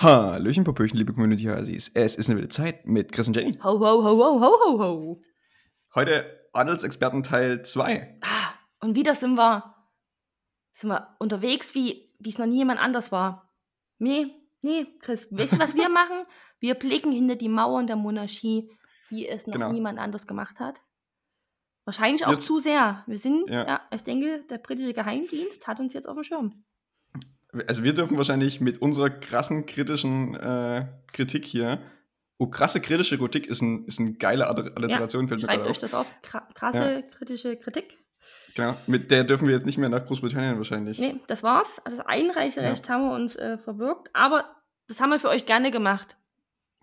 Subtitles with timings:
[0.00, 1.90] Hallöchen, Popöchen, liebe Community Hasis.
[1.94, 3.54] Es ist eine wilde Zeit mit Chris und Jenny.
[3.64, 5.22] Ho, ho, ho, ho, ho, ho, ho.
[5.94, 8.18] Heute Adelsexperten Teil 2.
[8.22, 9.74] Ah, und wieder sind wir,
[10.72, 13.52] sind wir unterwegs, wie wie es noch nie jemand anders war.
[13.98, 14.26] Nee,
[14.62, 16.26] nee, Chris, weißt du, was wir machen?
[16.60, 18.70] Wir blicken hinter die Mauern der Monarchie,
[19.08, 19.72] wie es noch Genau.
[19.72, 20.80] niemand anders gemacht hat.
[21.84, 23.02] Wahrscheinlich auch Jetzt- zu sehr.
[23.06, 23.66] Wir sind, Ja.
[23.66, 23.80] ja.
[23.92, 26.64] ich denke, der britische Geheimdienst hat uns jetzt auf dem Schirm.
[27.66, 31.80] Also wir dürfen wahrscheinlich mit unserer krassen kritischen äh, Kritik hier.
[32.38, 35.70] Oh, krasse kritische Kritik ist ein, ist ein geile Alliter- Alliteration, fällt mir gerade euch
[35.70, 35.78] auf.
[35.78, 36.14] das auf.
[36.22, 37.98] Kra krasse kritische Kritik.
[38.54, 38.76] Genau.
[38.86, 40.98] Mit der dürfen wir jetzt nicht mehr nach Großbritannien wahrscheinlich.
[40.98, 41.80] Nee, das war's.
[41.84, 44.44] Das Einreiserecht haben wir uns äh, verbürgt, aber
[44.88, 46.16] das haben wir für euch gerne gemacht.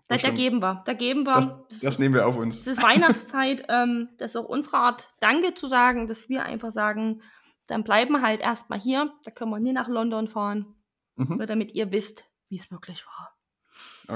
[0.08, 0.82] Da, da geben wir.
[0.86, 1.34] Da geben wir.
[1.34, 2.60] Das, Das das ist- nehmen wir auf uns.
[2.60, 6.72] Es ist Weihnachtszeit, ähm, das ist auch unsere Art, Danke zu sagen, dass wir einfach
[6.72, 7.22] sagen,
[7.66, 9.12] dann bleiben wir halt erstmal hier.
[9.24, 10.74] Da können wir nie nach London fahren,
[11.16, 11.36] Mhm.
[11.38, 13.36] nur damit ihr wisst, wie es wirklich war.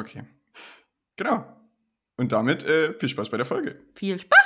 [0.00, 0.24] Okay.
[1.16, 1.44] Genau.
[2.16, 3.80] Und damit äh, viel Spaß bei der Folge.
[3.94, 4.38] Viel Spaß!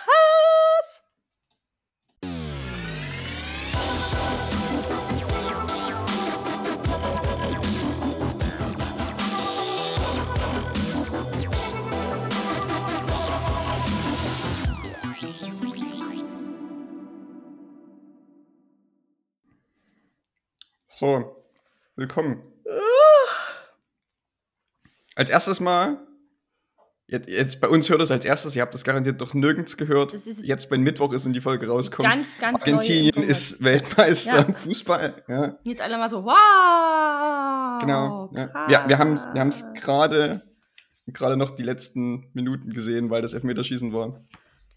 [21.05, 21.36] So,
[21.97, 22.42] willkommen.
[25.14, 25.98] Als erstes mal,
[27.08, 30.14] jetzt, jetzt bei uns hört es als erstes, ihr habt das garantiert noch nirgends gehört.
[30.41, 32.08] Jetzt, wenn Mittwoch ist und die Folge rauskommt.
[32.08, 34.42] Ganz, ganz Argentinien ist Weltmeister Ja.
[34.44, 35.22] im Fußball.
[35.28, 37.82] Ja, Jetzt alle mal so, wow!
[37.82, 38.30] genau.
[38.32, 38.47] Ja.
[38.47, 38.88] krass.
[38.88, 40.41] Wir, haben es gerade
[41.08, 44.25] gerade noch die letzten Minuten gesehen, weil das Elfmeterschießen war.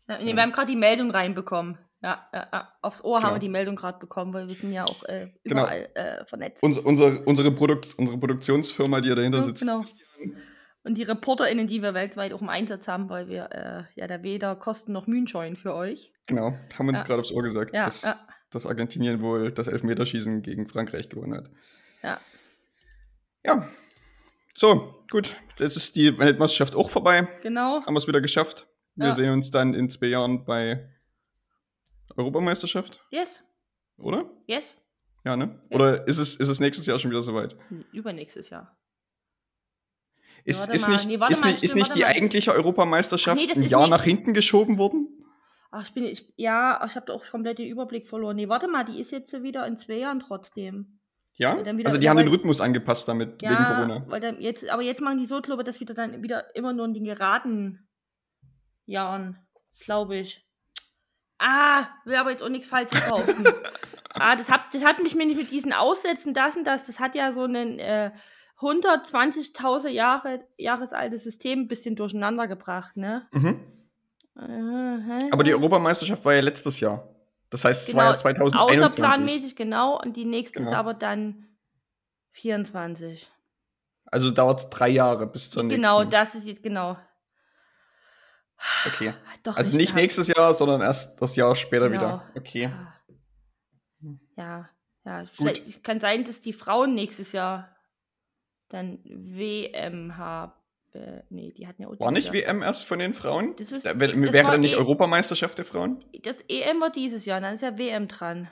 [0.10, 1.78] Ja, nee, wir haben gerade die Meldung reinbekommen.
[2.02, 2.72] Ja, ja.
[2.82, 3.28] aufs Ohr Genau.
[3.30, 5.64] haben wir die Meldung gerade bekommen, weil wir sind ja auch äh, Genau.
[5.64, 6.62] überall äh, vernetzt.
[6.64, 9.62] Unser, unsere, unsere, Produkt, unsere Produktionsfirma, die ja dahinter Ja, sitzt.
[9.64, 9.82] genau.
[10.84, 14.22] Und die ReporterInnen, die wir weltweit auch im Einsatz haben, weil wir äh, ja da
[14.24, 16.14] weder Kosten noch Mühen scheuen für euch.
[16.28, 17.06] Genau, haben uns Ja.
[17.06, 18.08] gerade aufs Ohr gesagt, Ja, dass,
[18.52, 21.50] dass Argentinien wohl das Elfmeterschießen gegen Frankreich gewonnen hat.
[22.04, 22.20] ja.
[23.44, 23.68] Ja.
[24.54, 25.36] So, gut.
[25.60, 27.28] Jetzt ist die Weltmeisterschaft auch vorbei.
[27.42, 27.82] Genau.
[27.86, 28.68] Haben wir es wieder geschafft.
[28.96, 30.90] Wir sehen uns dann in zwei Jahren bei
[32.18, 33.44] Europameisterschaft, Yes.
[33.98, 34.30] oder?
[34.48, 34.76] Yes.
[35.24, 35.62] Ja, ne?
[35.70, 35.76] Ja.
[35.76, 37.56] Oder ist es, ist es nächstes Jahr schon wieder soweit?
[37.70, 38.78] Hm, Übernächstes Jahr.
[40.44, 40.94] Ist, warte ist mal.
[40.94, 42.08] nicht, Nee, ist mal, nicht, ist nicht die mal.
[42.08, 45.10] eigentliche Europameisterschaft Ach nee, ein Jahr nicht- nach hinten geschoben worden?
[45.72, 48.38] Ach, ich bin, ich, ja, ich habe auch komplett den Überblick verloren.
[48.38, 51.00] Nee, warte mal, die ist jetzt wieder in zwei Jahren trotzdem.
[51.34, 51.58] Ja?
[51.62, 54.06] Ja, also die ja, haben den Rhythmus angepasst damit, wegen Ja, Corona.
[54.08, 56.72] weil dann jetzt, aber jetzt machen die so, glaube ich, dass wieder dann wieder immer
[56.72, 57.88] nur in den geraden
[58.86, 59.38] Jahren,
[59.84, 60.47] glaube ich.
[61.40, 63.46] Ah, will aber jetzt auch nichts Falsches kaufen.
[64.14, 67.00] ah, das hat, das hat mich mir nicht mit diesen Aussätzen, das und das, das
[67.00, 68.12] hat ja so ein äh,
[68.60, 73.28] 120.000 Jahre, Jahresaltes System ein bisschen durcheinander gebracht, ne?
[73.32, 73.60] Mhm.
[74.36, 77.08] Äh, Aber die Europameisterschaft war ja letztes Jahr.
[77.50, 78.84] Das heißt, es Genau, war ja 2021.
[78.84, 80.02] Außerplanmäßig, genau.
[80.02, 80.78] Und die nächste ist Genau.
[80.78, 81.46] aber dann
[82.32, 83.32] 24.
[84.06, 85.82] Also dauert es drei Jahre bis zur nächsten.
[85.82, 86.98] Genau, das ist jetzt genau.
[88.88, 89.14] Okay.
[89.44, 92.02] Doch Also nicht nächstes Jahr, sondern erst das Jahr später Genau.
[92.02, 92.32] wieder.
[92.36, 92.72] Okay.
[94.36, 94.70] Ja,
[95.06, 95.26] ja.
[95.34, 97.76] Vielleicht kann sein, dass die Frauen nächstes Jahr
[98.70, 100.52] dann WM haben.
[101.30, 102.34] Nee, die hatten ja auch War nicht Jahr.
[102.34, 103.56] WM erst von den Frauen?
[103.58, 106.04] Das ist- da, das wäre war dann nicht eh- Europameisterschaft der Frauen?
[106.24, 108.50] Das EM war dieses Jahr, dann ist ja WM dran.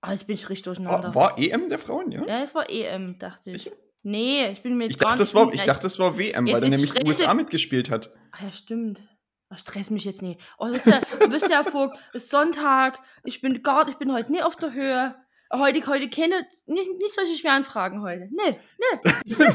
[0.00, 1.12] Ah, jetzt bin ich richtig durcheinander.
[1.14, 2.24] War, war EM der Frauen, ja?
[2.24, 3.64] Ja, es war EM, dachte ich.
[3.64, 3.76] Sicher?
[4.02, 6.54] Nee, ich bin mir Ich dachte, das nicht- war, ich dachte, das war WM, Jetzt-
[6.56, 8.10] weil jetzt nämlich die USA mitgespielt hat.
[8.32, 9.00] Ach ja, stimmt.
[9.48, 10.40] Ach, stress mich jetzt nicht.
[10.58, 14.12] Oh, wisst ihr, wisst ihr, Herr Vogt, es ist Sonntag, ich bin gar, ich bin
[14.12, 15.14] heute nicht auf der Höhe.
[15.54, 18.28] Heute, heute keine, nicht, nicht solche schweren Fragen heute.
[18.30, 18.58] Nee,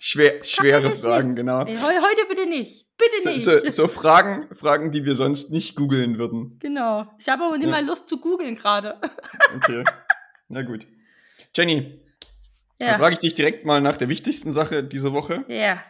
[0.00, 1.64] Schwer, schwere Fragen, genau.
[1.64, 2.86] nee heu, heute bitte nicht.
[2.98, 3.44] Bitte So, nicht.
[3.74, 6.58] so, so Fragen, Fragen, die wir sonst nicht googeln würden.
[6.60, 7.06] Genau.
[7.18, 7.72] Ich habe aber nicht Ja.
[7.72, 9.00] mal Lust zu googeln gerade.
[9.56, 9.84] Okay.
[10.48, 10.86] Na gut.
[11.56, 12.00] Jenny,
[12.82, 12.98] dann Ja.
[12.98, 15.44] frage ich dich direkt mal nach der wichtigsten Sache diese Woche.
[15.48, 15.82] Ja.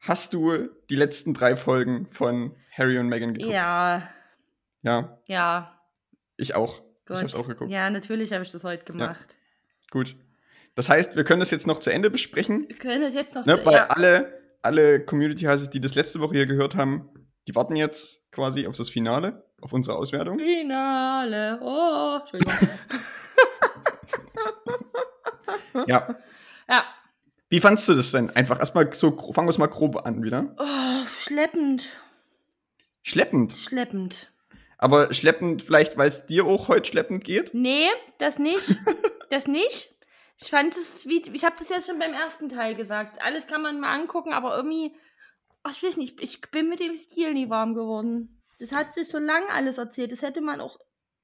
[0.00, 3.52] Hast du die letzten drei Folgen von Harry und Meghan geguckt?
[3.54, 4.08] Ja.
[4.82, 5.80] Ja, Ja.
[6.36, 6.80] ich auch.
[7.06, 7.16] Gut.
[7.16, 7.70] Ich hab's auch geguckt.
[7.70, 9.34] Ja, natürlich habe ich das heute gemacht.
[9.90, 10.16] Gut.
[10.74, 13.46] Das heißt, wir können das jetzt noch zu Ende besprechen, Wir können das jetzt noch.
[13.46, 13.60] ne?
[13.64, 13.86] Weil ja.
[13.88, 17.08] alle, alle Community Houses, die das letzte Woche hier gehört haben,
[17.46, 20.38] die warten jetzt quasi auf das Finale, auf unsere Auswertung.
[20.38, 21.58] Finale.
[21.62, 22.68] Oh, Entschuldigung.
[25.86, 26.16] Ja.
[26.68, 26.84] ja.
[27.48, 28.30] Wie fandst du das denn?
[28.30, 30.54] Einfach erstmal so, fangen wir es mal grob an wieder.
[30.58, 31.88] Oh, schleppend.
[33.02, 33.52] Schleppend.
[33.56, 34.32] Schleppend.
[34.78, 37.54] Aber schleppend vielleicht, weil es dir auch heute schleppend geht?
[37.54, 37.88] Nee,
[38.18, 38.76] das nicht.
[39.30, 39.90] Das nicht.
[40.40, 43.20] Ich fand es, wie, ich habe das ja schon beim ersten Teil gesagt.
[43.20, 44.94] Alles kann man mal angucken, aber irgendwie,
[45.64, 48.40] ach, ich weiß nicht, ich bin mit dem Stil nie warm geworden.
[48.60, 50.12] Das hat sich so lang alles erzählt.
[50.12, 50.78] Das hätte man auch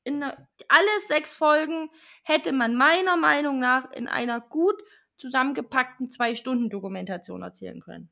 [0.04, 1.90] in einer, alle sechs Folgen
[2.22, 4.76] hätte man meiner Meinung nach in einer gut
[5.18, 8.10] zusammengepackten Zwei-Stunden-Dokumentation erzählen können.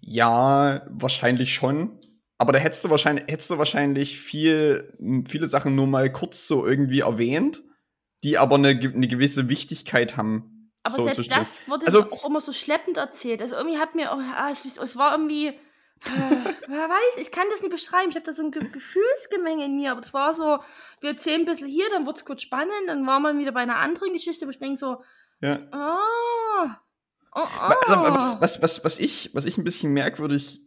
[0.00, 1.98] Ja, wahrscheinlich schon.
[2.38, 4.92] Aber da hättest du wahrscheinlich, hättest du wahrscheinlich viel,
[5.28, 7.62] viele Sachen nur mal kurz so irgendwie erwähnt,
[8.22, 10.70] die aber eine, eine gewisse Wichtigkeit haben.
[10.82, 13.42] Aber so selbst das wurde also, auch immer so schleppend erzählt.
[13.42, 15.58] Also irgendwie hat mir, auch, ah, es war irgendwie,
[16.04, 18.10] äh, wer weiß, ich kann das nicht beschreiben.
[18.10, 19.92] Ich habe da so ein Ge Gefühlsgemenge in mir.
[19.92, 20.58] Aber das war so,
[21.00, 23.60] wir erzählen ein bisschen hier, dann wurde es kurz spannend, dann war man wieder bei
[23.60, 25.02] einer anderen Geschichte, wo ich denke so,
[25.40, 25.58] ja.
[25.72, 26.68] oh,
[27.34, 27.60] oh, oh.
[27.60, 30.60] Also, was, was, was, was, ich, was ich ein bisschen merkwürdig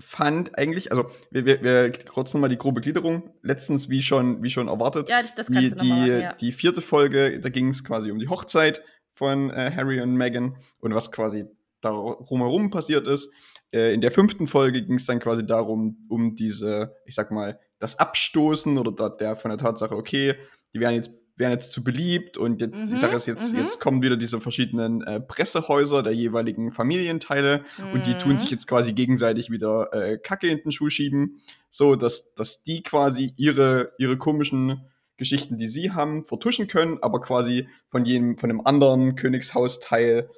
[0.00, 3.34] fand eigentlich, also wir, wir, wir kurz nochmal die grobe Gliederung.
[3.42, 6.32] Letztens, wie schon, wie schon erwartet, ja, das die, die, machen, ja.
[6.34, 8.82] die vierte Folge, da ging es quasi um die Hochzeit
[9.12, 11.46] von äh, Harry und Meghan und was quasi
[11.80, 13.32] darum herum passiert ist.
[13.72, 17.58] Äh, in der fünften Folge ging es dann quasi darum, um diese, ich sag mal,
[17.78, 20.34] das Abstoßen oder da, der von der Tatsache, okay,
[20.74, 23.60] die werden jetzt wären jetzt zu beliebt und jetzt, mhm, ich sage es jetzt, mhm.
[23.60, 27.92] jetzt kommen wieder diese verschiedenen äh, Pressehäuser der jeweiligen Familienteile mhm.
[27.92, 28.38] und die tun mhm.
[28.38, 32.82] sich jetzt quasi gegenseitig wieder äh, Kacke in den Schuh schieben, so dass, dass die
[32.82, 34.84] quasi ihre, ihre komischen
[35.16, 40.30] Geschichten, die sie haben, vertuschen können, aber quasi von jedem, von einem anderen Königshausteil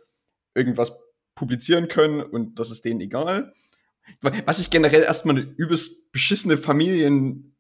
[0.55, 0.99] irgendwas
[1.41, 3.55] publizieren können und das ist denen egal.
[4.21, 7.57] Was ich generell erstmal eine übelst beschissene Familien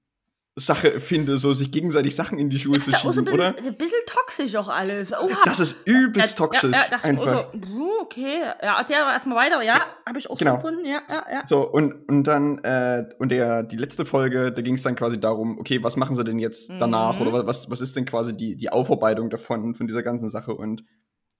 [0.56, 3.56] Sache finde, so sich gegenseitig Sachen in die Schuhe ja, zu schieben, so ein oder?
[3.56, 5.12] Ein bisschen toxisch auch alles.
[5.12, 5.38] Oha.
[5.46, 6.72] Das ist übelst ja, toxisch.
[6.72, 7.46] Ja, ja, einfach.
[7.54, 9.62] So, okay, ja, erzähl aber erstmal weiter.
[9.62, 10.56] Ja, habe ich auch genau.
[10.56, 10.84] gefunden.
[10.84, 11.46] Ja, ja, ja.
[11.46, 15.18] So, und, und dann, äh, und der, die letzte Folge, da ging es dann quasi
[15.18, 17.18] darum, okay, was machen sie denn jetzt danach?
[17.18, 17.28] Mhm.
[17.28, 20.52] Oder was, was ist denn quasi die, die Aufarbeitung davon, von dieser ganzen Sache?
[20.52, 20.84] Und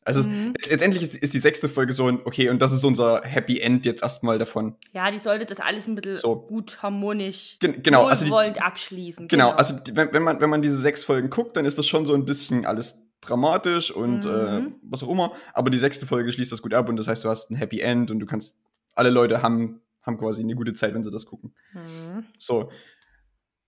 [0.05, 0.55] also mhm.
[0.69, 3.85] letztendlich ist, ist, die sechste Folge so ein, okay, und das ist unser Happy End
[3.85, 4.77] jetzt erstmal davon.
[4.93, 6.37] Ja, die sollte das alles ein bisschen so.
[6.37, 9.29] gut harmonisch Gen genau, also die, abschließen.
[9.29, 9.59] Genau, genau.
[9.59, 12.07] also die, wenn, wenn, man, wenn man diese sechs Folgen guckt, dann ist das schon
[12.07, 14.67] so ein bisschen alles dramatisch und äh, mhm.
[14.67, 15.33] äh, was auch immer.
[15.53, 17.81] Aber die sechste Folge schließt das gut ab und das heißt, du hast ein Happy
[17.81, 18.57] End und du kannst,
[18.95, 21.55] alle Leute haben, haben quasi eine gute Zeit, wenn sie das gucken.
[21.75, 22.25] Mhm.
[22.39, 22.71] So.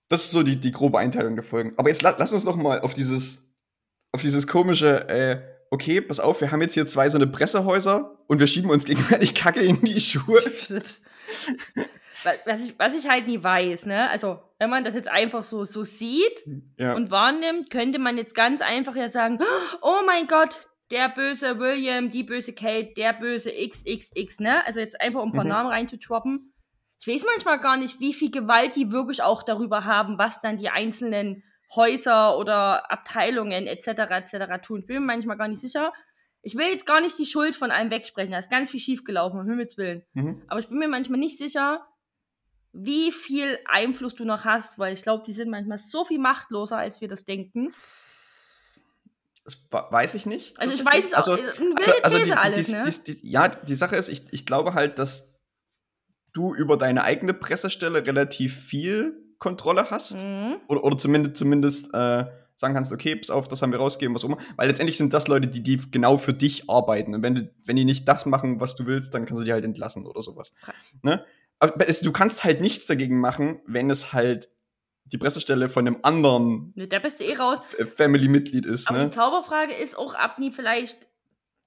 [0.09, 1.75] Das ist so die, die grobe Einteilung der Folgen.
[1.77, 3.55] Aber jetzt la lass uns noch mal auf dieses,
[4.13, 8.19] auf dieses komische, äh, okay, pass auf, wir haben jetzt hier zwei so eine Pressehäuser
[8.27, 10.43] und wir schieben uns gegenseitig Kacke in die Schuhe.
[12.45, 14.11] was, ich, was ich halt nie weiß, ne?
[14.11, 16.45] Also, wenn man das jetzt einfach so, so sieht
[16.77, 16.95] ja.
[16.95, 19.39] und wahrnimmt, könnte man jetzt ganz einfach ja sagen,
[19.81, 24.67] oh mein Gott, der böse William, die böse Kate, der böse XXX, ne?
[24.67, 25.51] Also jetzt einfach um ein paar mhm.
[25.51, 26.53] Namen reinzutroppen.
[27.01, 30.59] Ich weiß manchmal gar nicht, wie viel Gewalt die wirklich auch darüber haben, was dann
[30.59, 31.43] die einzelnen
[31.75, 33.89] Häuser oder Abteilungen etc.
[33.89, 34.63] etc.
[34.63, 34.81] tun.
[34.81, 35.93] Ich bin mir manchmal gar nicht sicher.
[36.43, 38.33] Ich will jetzt gar nicht die Schuld von allem wegsprechen.
[38.33, 40.03] Da ist ganz viel schiefgelaufen, um Himmels Willen.
[40.15, 40.43] Mhm.
[40.49, 41.87] Aber ich bin mir manchmal nicht sicher,
[42.73, 46.79] wie viel Einfluss du noch hast, weil ich glaube, die sind manchmal so viel machtloser,
[46.79, 47.73] als wir das denken.
[49.45, 50.59] Das weiß ich nicht.
[50.59, 51.29] Also ich weiß es auch.
[51.29, 51.43] Also,
[51.77, 52.91] also, also die, alles, die, ne?
[53.07, 55.41] die, ja, die Sache ist, ich, ich glaube halt, dass
[56.33, 60.15] du über deine eigene Pressestelle relativ viel Kontrolle hast.
[60.23, 60.57] Mhm.
[60.69, 62.25] Oder, oder zumindest, zumindest äh,
[62.57, 64.39] sagen kannst, okay, pass auf, das haben wir rausgegeben, was auch immer.
[64.57, 67.15] Weil letztendlich sind das Leute, die, die genau für dich arbeiten.
[67.15, 69.53] Und wenn, du, wenn die nicht das machen, was du willst, dann kannst du die
[69.53, 70.53] halt entlassen oder sowas.
[71.03, 71.25] Ne?
[71.59, 74.49] Aber es, du kannst halt nichts dagegen machen, wenn es halt
[75.07, 77.85] die Pressestelle von einem anderen ne, du eh.
[77.85, 78.89] Family-Mitglied ist.
[78.89, 79.05] Aber ne?
[79.07, 81.09] die Zauberfrage ist auch, ob nie vielleicht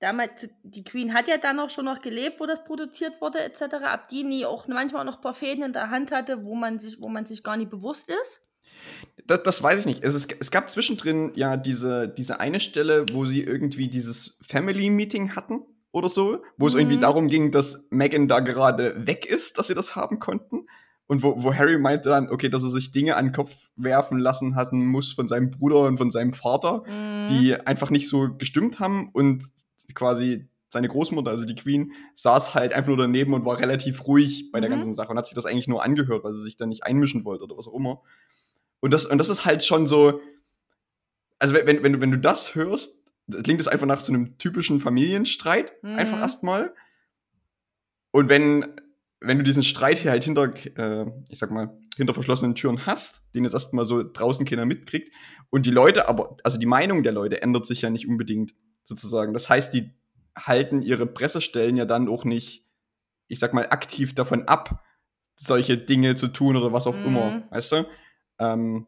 [0.06, 3.76] damals, die Queen hat ja dann auch schon noch gelebt, wo das produziert wurde, etc.,
[3.84, 6.78] ab die nie auch manchmal noch ein paar Fäden in der Hand hatte, wo man
[6.78, 8.42] sich, wo man sich gar nicht bewusst ist?
[9.26, 10.04] Das, das weiß ich nicht.
[10.04, 15.36] Es, ist, es gab zwischendrin ja diese, diese eine Stelle, wo sie irgendwie dieses Family-Meeting
[15.36, 16.70] hatten oder so, wo mhm.
[16.70, 17.02] es irgendwie mhm.
[17.02, 20.68] darum ging, dass Megan da gerade weg ist, dass sie das haben konnten.
[21.08, 24.20] Und wo, wo Harry meinte dann, okay, dass er sich Dinge an den Kopf werfen
[24.20, 27.28] lassen hatten muss von seinem Bruder und von seinem Vater, mhm.
[27.28, 29.46] die einfach nicht so gestimmt haben und
[29.94, 34.52] quasi seine Großmutter, also die Queen, saß halt einfach nur daneben und war relativ ruhig
[34.52, 34.76] bei der mhm.
[34.76, 37.24] ganzen Sache und hat sich das eigentlich nur angehört, weil sie sich da nicht einmischen
[37.24, 38.02] wollte oder was auch immer.
[38.82, 40.20] Und das, und das ist halt schon so,
[41.40, 43.02] also wenn, wenn, du, wenn du das hörst,
[43.44, 45.96] klingt es einfach nach so einem typischen Familienstreit, mhm.
[45.96, 46.74] einfach erstmal.
[48.12, 48.66] Und wenn,
[49.22, 53.24] wenn du diesen Streit hier halt hinter, äh, ich sag mal, hinter verschlossenen Türen hast,
[53.34, 55.14] den jetzt erstmal so draußen keiner mitkriegt,
[55.50, 58.54] und die Leute, aber, also die Meinung der Leute ändert sich ja nicht unbedingt
[58.86, 59.34] sozusagen.
[59.34, 59.92] Das heißt, die
[60.38, 62.66] halten ihre Pressestellen ja dann auch nicht,
[63.28, 64.84] ich sag mal, aktiv davon ab,
[65.36, 67.06] solche Dinge zu tun oder was auch mhm.
[67.06, 67.86] immer, weißt du?
[68.40, 68.88] Ähm,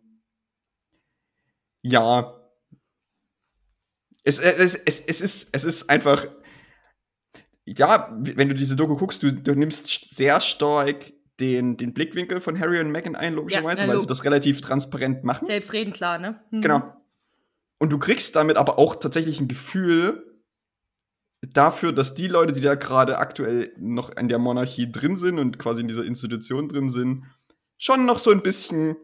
[1.82, 2.34] ja.
[4.24, 6.26] es, es, es, es, ist, es ist einfach,
[7.66, 12.60] ja, wenn du diese Doku guckst, du, du nimmst sehr stark den, den Blickwinkel von
[12.60, 15.46] Harry und Meghan ein, logischerweise, ja, weil sie das relativ transparent machen.
[15.46, 16.40] Selbstreden, klar, ne?
[16.52, 16.62] Mhm.
[16.62, 16.97] Genau.
[17.80, 20.28] Und du kriegst damit aber auch tatsächlich ein Gefühl
[21.42, 25.60] dafür, dass die Leute, die da gerade aktuell noch in der Monarchie drin sind und
[25.60, 27.26] quasi in dieser Institution drin sind,
[27.78, 28.98] schon noch so ein bisschen,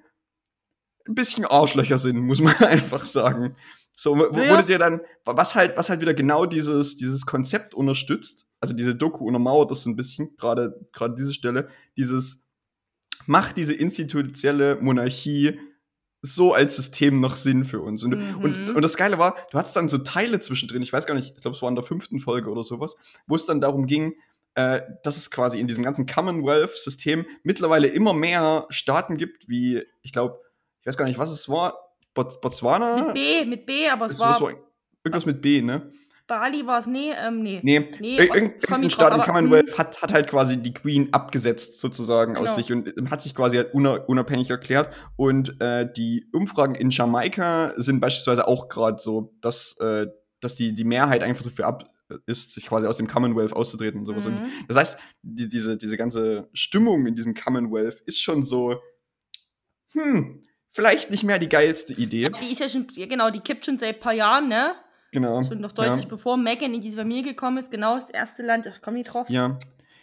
[1.08, 3.56] ein bisschen Arschlöcher sind, muss man einfach sagen.
[3.96, 4.50] So, wo, ja.
[4.50, 8.96] wurde dir dann, was halt, was halt wieder genau dieses, dieses Konzept unterstützt, also diese
[8.96, 12.44] Doku untermauert das so ein bisschen, gerade, gerade diese Stelle, dieses,
[13.28, 15.60] macht diese institutionelle Monarchie
[16.26, 18.02] so als System noch Sinn für uns.
[18.02, 18.44] Und, mhm.
[18.44, 21.36] und, und das Geile war, du hattest dann so Teile zwischendrin, ich weiß gar nicht,
[21.36, 22.96] ich glaube, es war in der fünften Folge oder sowas,
[23.28, 24.16] wo es dann darum ging,
[24.56, 30.14] äh, dass es quasi in diesem ganzen Commonwealth-System mittlerweile immer mehr Staaten gibt, wie, ich
[30.14, 30.40] glaube,
[30.80, 31.78] ich weiß gar nicht, was es war,
[32.14, 33.04] Bot Botswana?
[33.06, 34.40] Mit B, mit B, aber es, es war.
[35.04, 35.92] Irgendwas mit B, ne?
[36.28, 37.60] Bali war es, nee, ähm, nee.
[37.64, 39.78] Nee, nee irgendein Staat in Commonwealth hm.
[39.78, 42.46] hat, hat halt quasi die Queen abgesetzt, sozusagen, genau.
[42.46, 44.94] aus sich und hat sich quasi halt unabhängig erklärt.
[45.18, 50.08] Und äh, die Umfragen in Jamaika sind beispielsweise auch gerade so, dass, äh,
[50.40, 51.90] dass die, die Mehrheit einfach dafür ab
[52.26, 54.26] ist, sich quasi aus dem Commonwealth auszutreten und sowas.
[54.26, 54.38] Mhm.
[54.38, 58.80] Und das heißt, die, diese, diese ganze Stimmung in diesem Commonwealth ist schon so,
[59.94, 62.28] hm, vielleicht nicht mehr die geilste Idee.
[62.28, 64.76] Aber die ist ja schon, genau, die kippt schon seit ein paar Jahren, ne?
[65.14, 65.44] Genau.
[65.44, 66.10] Schon noch deutlich ja.
[66.10, 69.30] bevor Megan in diese Familie gekommen ist, genau das erste Land, ich komme nicht drauf.
[69.30, 69.58] Ja.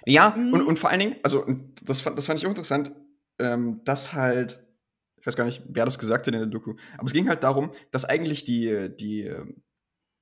[0.06, 0.52] Ja, mhm.
[0.54, 1.44] und, und vor allen Dingen, also
[1.82, 2.92] das fand, das fand ich auch interessant,
[3.38, 4.62] ähm, dass halt,
[5.16, 7.42] ich weiß gar nicht, wer das gesagt hat in der Doku, aber es ging halt
[7.42, 9.30] darum, dass eigentlich die, die,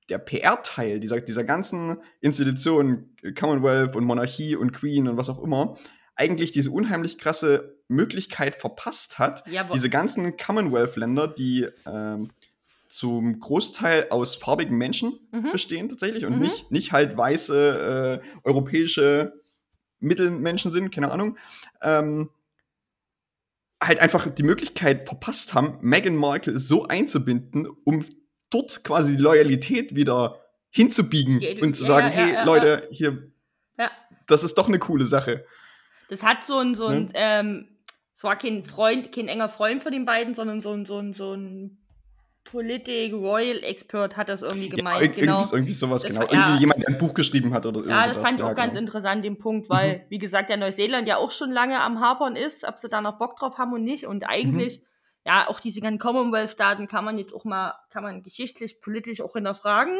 [0.09, 5.77] der PR-Teil dieser, dieser ganzen Institutionen, Commonwealth und Monarchie und Queen und was auch immer,
[6.15, 12.29] eigentlich diese unheimlich krasse Möglichkeit verpasst hat, ja, diese ganzen Commonwealth-Länder, die ähm,
[12.89, 15.51] zum Großteil aus farbigen Menschen mhm.
[15.51, 16.41] bestehen tatsächlich und mhm.
[16.41, 19.41] nicht, nicht halt weiße äh, europäische
[19.99, 21.37] Mittelmenschen sind, keine Ahnung,
[21.81, 22.29] ähm,
[23.81, 28.03] halt einfach die Möglichkeit verpasst haben, Meghan Markle so einzubinden, um
[28.49, 30.41] dort quasi die Loyalität wieder
[30.71, 33.31] hinzubiegen die, und zu sagen, ja, hey ja, Leute, hier,
[34.27, 35.45] das ist doch eine coole Sache.
[36.09, 37.11] Das hat so ein, so ein, ne?
[37.13, 37.67] ähm,
[38.15, 41.13] es war kein Freund, kein enger Freund von den beiden, sondern so ein, so ein,
[41.13, 41.77] so ein
[42.51, 45.01] Politik, Royal Expert hat das irgendwie gemeint.
[45.01, 45.39] Ja, genau.
[45.39, 46.21] irgendwie, irgendwie sowas, das genau.
[46.21, 47.89] War, irgendwie jemand, der ein Buch geschrieben hat oder so.
[47.89, 48.87] Ja, das fand ich auch ganz genau.
[48.87, 50.01] interessant, den Punkt, weil, mhm.
[50.09, 53.17] wie gesagt, der Neuseeland ja auch schon lange am Hapern ist, ob sie da noch
[53.17, 54.05] Bock drauf haben und nicht.
[54.05, 54.85] Und eigentlich, mhm.
[55.25, 59.33] ja, auch diese ganzen Commonwealth-Staaten kann man jetzt auch mal, kann man geschichtlich, politisch auch
[59.33, 59.97] hinterfragen.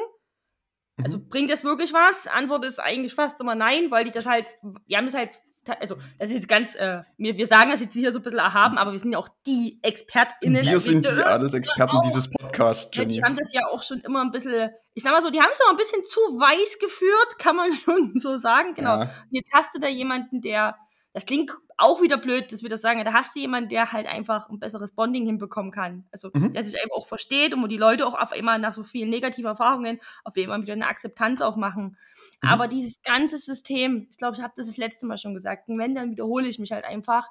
[1.03, 1.29] Also mhm.
[1.29, 2.27] bringt das wirklich was?
[2.27, 4.45] Antwort ist eigentlich fast immer nein, weil die das halt,
[4.87, 5.31] die haben das halt
[5.79, 8.39] also das ist jetzt ganz, äh, wir, wir sagen das jetzt hier so ein bisschen
[8.39, 10.63] erhaben, aber wir sind ja auch die ExpertInnen.
[10.63, 13.15] Wir sind die Adelsexperten dieses Podcasts, Jenny.
[13.15, 15.39] Ja, die haben das ja auch schon immer ein bisschen, ich sag mal so, die
[15.39, 19.01] haben es immer ein bisschen zu weiß geführt, kann man schon so sagen, genau.
[19.01, 19.11] Ja.
[19.29, 20.75] Jetzt hast du da jemanden, der,
[21.13, 24.05] das klingt auch wieder blöd, dass wir das sagen, da hast du jemanden, der halt
[24.05, 26.05] einfach ein besseres Bonding hinbekommen kann.
[26.11, 26.51] Also, mhm.
[26.51, 29.09] der sich einfach auch versteht und wo die Leute auch auf einmal nach so vielen
[29.09, 31.97] negativen Erfahrungen auf einmal wieder eine Akzeptanz auch machen.
[32.41, 32.49] Mhm.
[32.49, 35.79] Aber dieses ganze System, ich glaube, ich habe das das letzte Mal schon gesagt, und
[35.79, 37.27] wenn, dann wiederhole ich mich halt einfach.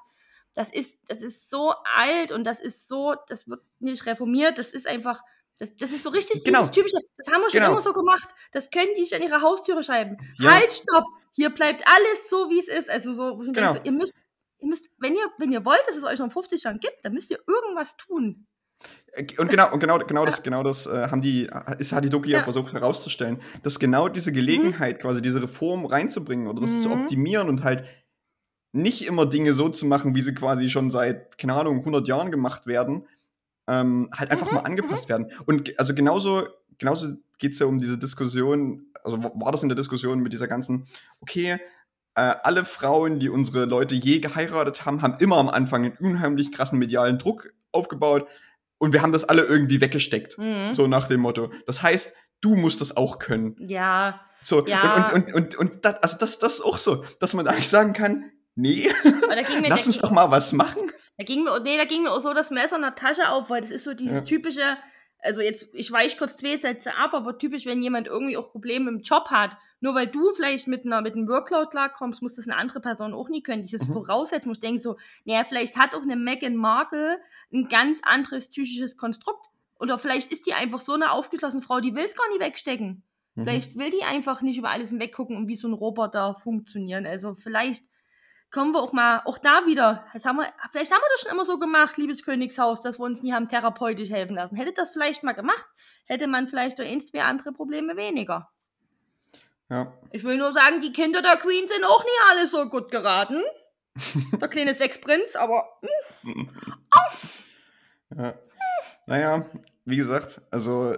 [0.55, 4.71] Das ist, das ist so alt und das ist so, das wird nicht reformiert, das
[4.71, 5.21] ist einfach,
[5.59, 6.65] das, das ist so richtig genau.
[6.65, 7.73] typische, das haben wir schon genau.
[7.73, 8.29] immer so gemacht.
[8.51, 10.17] Das können die sich an ihre Haustüre schreiben.
[10.39, 10.53] Ja.
[10.55, 11.05] Halt, stopp!
[11.33, 12.89] Hier bleibt alles so, wie es ist.
[12.89, 13.73] Also so, genau.
[13.73, 14.13] so, ihr müsst,
[14.59, 17.13] ihr müsst, wenn ihr, wenn ihr wollt, dass es euch noch 50 Jahren gibt, dann
[17.13, 18.47] müsst ihr irgendwas tun.
[19.37, 21.49] Und genau, und genau, genau das, genau das äh, haben die,
[21.79, 22.43] ist, hat die Doku ja.
[22.43, 25.01] versucht herauszustellen, dass genau diese Gelegenheit, mhm.
[25.01, 26.79] quasi diese Reform reinzubringen oder das mhm.
[26.79, 27.83] zu optimieren und halt
[28.71, 32.31] nicht immer Dinge so zu machen, wie sie quasi schon seit, keine Ahnung, 100 Jahren
[32.31, 33.07] gemacht werden,
[33.67, 34.55] ähm, halt einfach mhm.
[34.55, 35.09] mal angepasst mhm.
[35.09, 35.31] werden.
[35.45, 36.47] Und also genauso,
[36.77, 40.47] genauso geht es ja um diese Diskussion, also war das in der Diskussion mit dieser
[40.47, 40.85] ganzen,
[41.19, 41.59] okay,
[42.19, 46.51] äh, alle Frauen, die unsere Leute je geheiratet haben, haben immer am Anfang einen unheimlich
[46.51, 48.27] krassen medialen Druck aufgebaut
[48.77, 50.37] und wir haben das alle irgendwie weggesteckt.
[50.37, 50.73] Mhm.
[50.73, 51.51] So nach dem Motto.
[51.65, 53.55] Das heißt, du musst das auch können.
[53.59, 54.19] Ja.
[54.43, 55.11] So, ja.
[55.13, 57.67] und, und, und, und, und das, also das, das ist auch so, dass man eigentlich
[57.67, 58.89] sagen kann, nee,
[59.67, 60.91] lass uns doch mal was machen.
[61.17, 63.49] Da ging mir, nee, da ging mir auch so das Messer in der Tasche auf,
[63.49, 64.21] weil das ist so dieses ja.
[64.21, 64.77] typische,
[65.21, 68.89] also jetzt, ich weiche kurz zwei Sätze ab, aber typisch, wenn jemand irgendwie auch Probleme
[68.89, 72.47] im Job hat, nur weil du vielleicht mit einer mit einem Workload klarkommst, muss das
[72.47, 73.63] eine andere Person auch nie können.
[73.63, 73.93] Dieses mhm.
[73.93, 77.19] Voraussetzen, muss ich denken so, naja, vielleicht hat auch eine Meghan Markle
[77.53, 79.45] ein ganz anderes psychisches Konstrukt.
[79.79, 83.03] Oder vielleicht ist die einfach so eine aufgeschlossene Frau, die will es gar nicht wegstecken.
[83.35, 83.43] Mhm.
[83.43, 87.05] Vielleicht will die einfach nicht über alles hinweggucken und wie so ein Roboter funktionieren.
[87.05, 87.83] Also vielleicht
[88.51, 90.05] kommen wir auch mal, auch da wieder.
[90.13, 93.05] Das haben wir, vielleicht haben wir das schon immer so gemacht, liebes Königshaus, dass wir
[93.05, 94.55] uns nie haben therapeutisch helfen lassen.
[94.55, 95.65] Hätte das vielleicht mal gemacht,
[96.05, 98.49] hätte man vielleicht ein, zwei andere Probleme weniger.
[99.69, 99.93] Ja.
[100.11, 103.41] Ich will nur sagen, die Kinder der Queen sind auch nie alle so gut geraten.
[104.41, 105.67] der kleine Sexprinz, aber.
[106.21, 106.49] Hm.
[108.17, 108.33] Ja.
[109.05, 109.45] Naja,
[109.85, 110.95] wie gesagt, also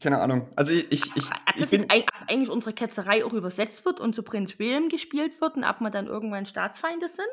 [0.00, 0.48] keine Ahnung.
[0.56, 1.84] Also ich, ich, ich, Ob ich bin.
[1.86, 5.64] eig- ob eigentlich unsere Ketzerei auch übersetzt wird und zu Prinz William gespielt wird und
[5.64, 7.26] ab wir dann irgendwann Staatsfeinde sind?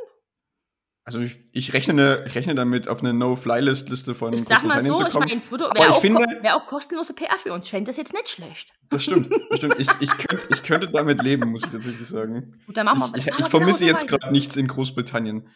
[1.05, 4.93] Also ich, ich rechne, ich rechne damit, auf eine No-Fly-List-Liste von Ich sag mal so,
[5.07, 6.03] ich meine, es wäre auch,
[6.43, 7.63] wär auch kostenlose PR für uns.
[7.63, 8.69] Ich fände das jetzt nicht schlecht.
[8.89, 9.29] Das stimmt.
[9.49, 9.75] Das stimmt.
[9.79, 12.59] Ich, ich, könnt, ich könnte damit leben, muss ich tatsächlich sagen.
[12.67, 15.49] Gut, dann machen wir Ich, ich, ich vermisse jetzt gerade nichts in Großbritannien.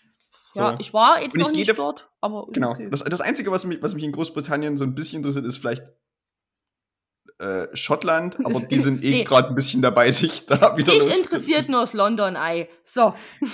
[0.53, 0.77] Ja, So.
[0.79, 2.71] ich war jetzt noch nicht dort, aber Genau.
[2.71, 2.87] okay.
[2.89, 5.83] Das, das Einzige, was mich, was mich in Großbritannien so ein bisschen interessiert, ist vielleicht
[7.41, 9.23] äh, Schottland, aber die sind eh Nee.
[9.23, 12.67] gerade ein bisschen dabei, sich da wieder Mich interessiert nur das London Eye.
[12.85, 13.13] So.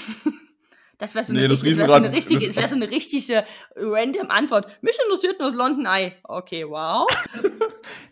[0.99, 3.43] Das wäre so, Nee, das richtig- wär so eine richtige, das so eine richtige
[3.75, 4.65] random Antwort.
[4.81, 6.13] Mich interessiert nur das London Eye.
[6.23, 7.05] Okay, wow.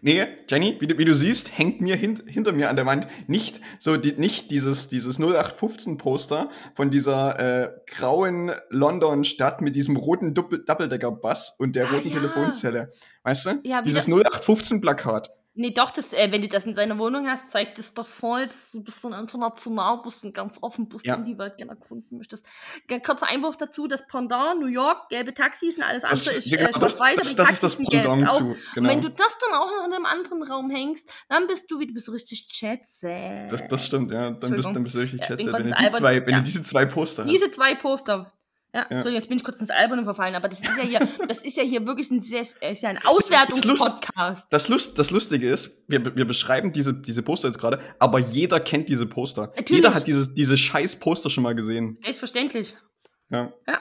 [0.01, 3.07] Nee, Jenny, wie du, wie du siehst, hängt mir hin, hinter mir an der Wand
[3.25, 9.95] nicht so die, nicht dieses, dieses 0815 Poster von dieser äh, grauen London-Stadt mit diesem
[9.95, 12.13] roten Doppel- Doppeldecker-Bass und der Ah, roten ja.
[12.13, 12.91] Telefonzelle.
[13.23, 13.59] Weißt du?
[13.63, 15.31] Ja, dieses das- 0815-Plakat.
[15.57, 18.47] Nee, doch, das, äh, wenn du das in seiner Wohnung hast, zeigt das doch voll,
[18.47, 21.15] dass du bist dann international, bist und ganz offen bist Ja.
[21.15, 22.45] und die Welt gerne erkunden möchtest.
[23.05, 26.57] Kurzer Einwurf dazu, das Pendant, New York, gelbe Taxis und alles Das, andere ist ja,
[26.57, 28.43] genau, äh, das, aber das, das ist das Pendant zu.
[28.49, 28.89] Und Genau.
[28.89, 31.87] wenn du das dann auch noch in einem anderen Raum hängst, dann bist du, wie
[31.87, 33.49] du bist so richtig Jet-Set.
[33.51, 34.31] Das, das stimmt, ja.
[34.31, 36.37] Dann bist, dann bist du richtig Ja, bin Wenn, du die zwei, wenn Ja.
[36.39, 37.31] du diese zwei Poster hast.
[37.31, 38.33] Diese zwei Poster.
[38.75, 38.87] Ja, Ja.
[38.89, 41.55] Entschuldigung, jetzt bin ich kurz ins Alberne verfallen, aber das ist ja hier, das ist
[41.55, 44.47] ja hier wirklich ein sehr, ist ja ein Auswertungspodcast.
[44.51, 48.59] Das, Lust, das Lustige ist, wir, wir beschreiben diese, diese Poster jetzt gerade, aber jeder
[48.59, 49.53] kennt diese Poster.
[49.55, 49.69] Natürlich.
[49.69, 51.97] Jeder hat dieses, diese scheiß Poster schon mal gesehen.
[52.03, 52.75] Selbstverständlich.
[53.29, 53.53] Ja.
[53.65, 53.79] Ja.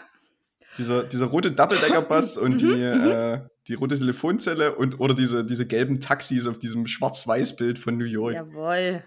[0.78, 6.00] Dieser, dieser rote Doppeldecker-Bass und die, äh, die rote Telefonzelle und oder diese, diese gelben
[6.00, 8.34] Taxis auf diesem Schwarz-Weiß-Bild von New York.
[8.34, 9.02] Jawohl.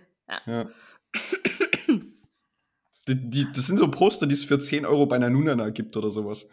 [0.46, 0.70] Ja.
[3.08, 6.10] die, die, das sind so Poster, die es für 10 Euro bei Nanunana gibt oder
[6.12, 6.48] sowas.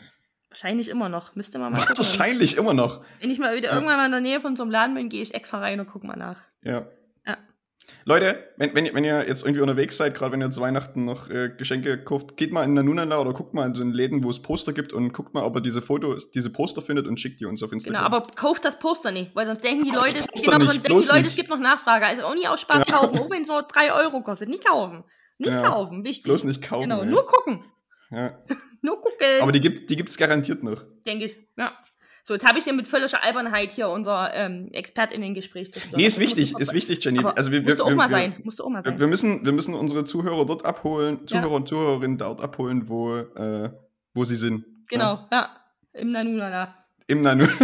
[0.49, 1.35] Wahrscheinlich immer noch.
[1.35, 1.97] Müsste man mal gucken.
[1.99, 3.05] Wahrscheinlich immer noch.
[3.21, 3.75] Wenn ich mal wieder Ja.
[3.75, 5.89] irgendwann mal in der Nähe von so einem Laden bin, gehe ich extra rein und
[5.89, 6.41] gucke mal nach.
[6.63, 6.87] Ja.
[7.27, 7.39] Ja.
[8.05, 11.05] Leute, wenn, wenn, ihr- wenn ihr jetzt irgendwie unterwegs seid, gerade wenn ihr zu Weihnachten
[11.05, 14.23] noch äh, Geschenke kauft, geht mal in Nanunana oder guckt mal in so einen Läden,
[14.25, 17.19] wo es Poster gibt und guckt mal, ob ihr diese Fotos, diese Poster findet und
[17.21, 18.05] schickt die uns auf Genau, Instagram.
[18.05, 21.07] aber kauft das Poster nicht, weil sonst denken die Leute, genau, nicht, sonst denken die
[21.09, 21.27] Leute, nicht.
[21.31, 22.07] es gibt noch Nachfrage.
[22.07, 24.49] Also auch nie aus Spaß kaufen, auch wenn es so 3 Euro kostet.
[24.49, 25.05] Nicht kaufen.
[25.39, 25.63] Nicht Ja.
[25.63, 26.25] kaufen, wichtig.
[26.25, 26.89] Bloß nicht kaufen.
[26.89, 27.07] Genau, ey.
[27.09, 27.65] nur gucken.
[28.11, 28.39] ja.
[28.83, 29.27] Nur gucken.
[29.41, 30.85] Aber die gibt die gibt's garantiert noch.
[31.07, 31.37] denke ich.
[31.57, 31.73] Ja.
[32.25, 35.97] So, jetzt habe ich dir mit völliger Albernheit hier unser ähm, ExpertInnen-Gespräch zerstört.
[35.97, 37.19] Nee, ist Das musst wichtig, du ist wichtig, Jenny.
[37.21, 38.41] Aber also wir, musst du auch wir, mal wir, sein.
[38.45, 39.01] Musst du auch mal sein.
[39.01, 41.27] wir, müssen, wir müssen unsere Zuhörer dort abholen, Ja.
[41.27, 43.71] Zuhörer und Zuhörerinnen dort abholen, wo, äh,
[44.13, 44.65] wo sie sind.
[44.67, 44.73] Ja?
[44.89, 45.49] Genau, ja.
[45.95, 46.75] Im Nanunana.
[47.07, 47.47] Im Nanu.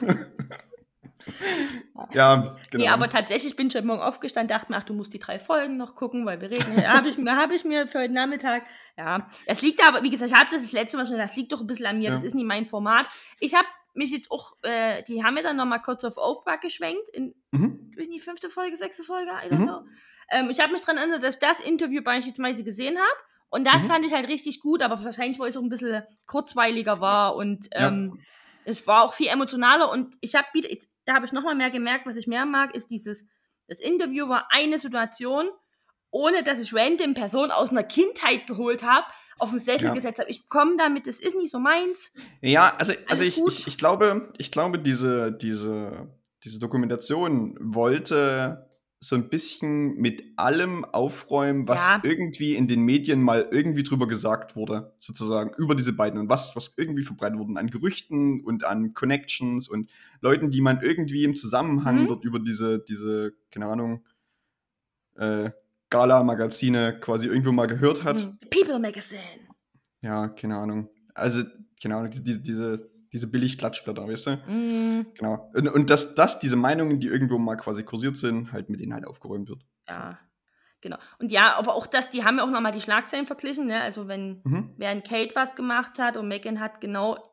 [2.12, 2.84] ja, genau.
[2.84, 5.38] Nee, aber tatsächlich bin ich heute Morgen aufgestanden, dachte mir, ach, du musst die drei
[5.38, 6.78] Folgen noch gucken, weil wir reden.
[6.80, 8.64] Ja, habe ich, mir- hab ich mir für heute Nachmittag.
[8.96, 11.36] Ja, das liegt aber, wie gesagt, ich habe das das letzte Mal schon gesagt, das
[11.36, 12.10] liegt doch ein bisschen an mir, Ja.
[12.12, 13.06] das ist nicht mein Format.
[13.38, 17.08] Ich habe mich jetzt auch, äh, die haben mir dann nochmal kurz auf Oprah geschwenkt,
[17.12, 17.92] in, mhm.
[17.96, 19.64] in die fünfte Folge, sechste Folge, I don't Mhm.
[19.66, 19.80] know.
[20.30, 23.20] Ähm, ich habe mich daran erinnert, dass ich das Interview beispielsweise gesehen habe.
[23.52, 23.88] Und das Mhm.
[23.90, 27.66] fand ich halt richtig gut, aber wahrscheinlich, weil es auch ein bisschen kurzweiliger war und
[27.74, 27.88] Ja.
[27.88, 28.20] ähm,
[28.64, 29.90] es war auch viel emotionaler.
[29.90, 30.68] Und ich habe wieder,
[31.10, 33.26] da habe ich nochmal mehr gemerkt, was ich mehr mag, ist dieses,
[33.66, 35.48] das Interview war eine Situation,
[36.10, 39.06] ohne dass ich random Personen aus einer Kindheit geholt habe,
[39.38, 39.94] auf den Sessel Ja.
[39.94, 40.30] gesetzt habe.
[40.30, 42.12] Ich komme damit, das ist nicht so meins.
[42.42, 46.08] Ja, also, also ich, ich, ich glaube, ich glaube, diese, diese,
[46.44, 48.69] diese Dokumentation wollte
[49.02, 52.00] so ein bisschen mit allem aufräumen, was Ja.
[52.04, 56.54] irgendwie in den Medien mal irgendwie drüber gesagt wurde, sozusagen, über diese beiden und was,
[56.54, 61.34] was irgendwie verbreitet wurde an Gerüchten und an Connections und Leuten, die man irgendwie im
[61.34, 62.08] Zusammenhang Mhm.
[62.08, 64.04] dort über diese, diese, keine Ahnung,
[65.16, 65.50] äh,
[65.88, 68.20] Gala-Magazine quasi irgendwo mal gehört hat.
[68.22, 68.32] Hm.
[68.50, 69.48] People Magazine.
[70.02, 70.88] Ja, keine Ahnung.
[71.14, 71.42] Also,
[71.82, 74.30] keine Ahnung, diese, diese, diese Billig-Klatschblätter, weißt du?
[74.46, 75.50] Mm, Genau.
[75.54, 78.94] Und, und dass, dass diese Meinungen, die irgendwo mal quasi kursiert sind, halt mit denen
[78.94, 79.62] halt aufgeräumt wird.
[79.88, 80.18] ja,
[80.80, 80.96] genau.
[81.18, 83.82] Und ja, aber auch das, die haben ja auch nochmal die Schlagzeilen verglichen, ne?
[83.82, 84.74] Also wenn Mhm.
[84.76, 87.29] während Kate was gemacht hat und Megan hat genau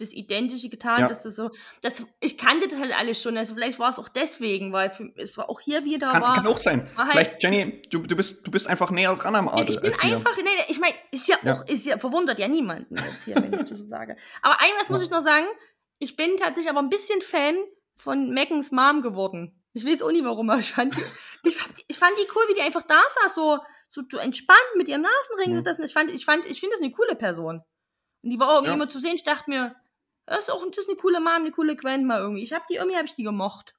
[0.00, 1.08] das Identische getan, Ja.
[1.08, 1.50] das ist so,
[1.82, 5.10] das, ich kannte das halt alles schon, also vielleicht war es auch deswegen, weil für,
[5.16, 6.88] es war auch hier wieder Kann, war, kann auch sein.
[6.96, 9.92] halt- Vielleicht, Jenny, du, du, bist, du bist einfach näher dran am Adel ich bin
[10.00, 11.54] einfach, nee, ich meine, ist ja, Ja.
[11.54, 14.16] auch, ist ja, verwundert ja niemanden jetzt hier, wenn ich das so sage.
[14.42, 15.04] Aber eines muss Ja.
[15.04, 15.46] ich noch sagen,
[15.98, 17.54] ich bin tatsächlich aber ein bisschen Fan
[17.96, 19.62] von Megans Mom geworden.
[19.72, 20.96] Ich weiß auch nicht warum, aber ich fand,
[21.44, 23.58] ich, fand, ich fand die cool, wie die einfach da saß, so,
[23.90, 25.56] so, so entspannt mit ihrem Nasenring.
[25.58, 25.64] Mhm.
[25.64, 27.62] Das, ich fand, ich fand, ich finde das eine coole Person.
[28.22, 28.74] Und die war auch Ja.
[28.74, 29.14] immer zu sehen.
[29.14, 29.74] Ich dachte mir,
[30.30, 32.42] das ist auch das ist eine coole Mom, eine coole Grandma irgendwie.
[32.42, 33.74] Ich habe die, irgendwie habe ich die gemocht.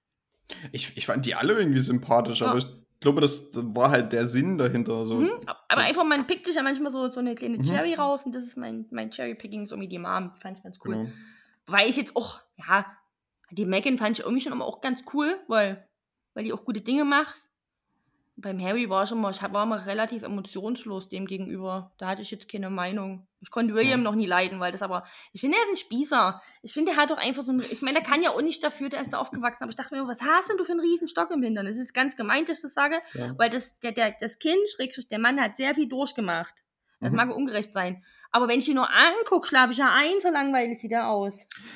[0.72, 2.48] Ich, ich fand die alle irgendwie sympathisch, Ja.
[2.48, 2.68] aber ich
[3.00, 5.06] glaube, das, war halt der Sinn dahinter.
[5.06, 5.16] So.
[5.16, 5.32] Mhm.
[5.70, 7.66] Aber einfach, man pickt sich ja manchmal so, so eine kleine Mhm.
[7.66, 10.34] Cherry raus und das ist mein, mein Cherry-Picking, so wie die Mom.
[10.42, 10.96] Fand ich ganz cool.
[10.96, 11.10] Genau.
[11.68, 12.86] Weil ich jetzt auch, ja,
[13.50, 15.88] die Megan fand ich irgendwie schon immer auch ganz cool, weil,
[16.34, 17.36] weil die auch gute Dinge macht.
[18.42, 21.92] Beim Harry war ich immer, ich war immer relativ emotionslos dem gegenüber.
[21.98, 23.28] Da hatte ich jetzt keine Meinung.
[23.40, 24.04] Ich konnte William Ja.
[24.04, 26.42] noch nie leiden, weil das aber, ich finde, er ist ein Spießer.
[26.62, 28.64] Ich finde, er hat doch einfach so ein, ich meine, der kann ja auch nicht
[28.64, 30.82] dafür, der ist da aufgewachsen, aber ich dachte mir, was hast denn du für einen
[30.82, 31.66] riesen Stock im Hintern?
[31.66, 33.34] Das ist ganz gemeint, dass ich das sage, Ja.
[33.38, 36.54] weil das, der, der, das Kind, Schrägstrich, der Mann hat sehr viel durchgemacht.
[37.00, 37.16] Das Mhm.
[37.18, 38.04] mag ungerecht sein.
[38.34, 41.34] Aber wenn ich ihn nur angucke, schlafe ich ja ein, so langweilig sieht er aus.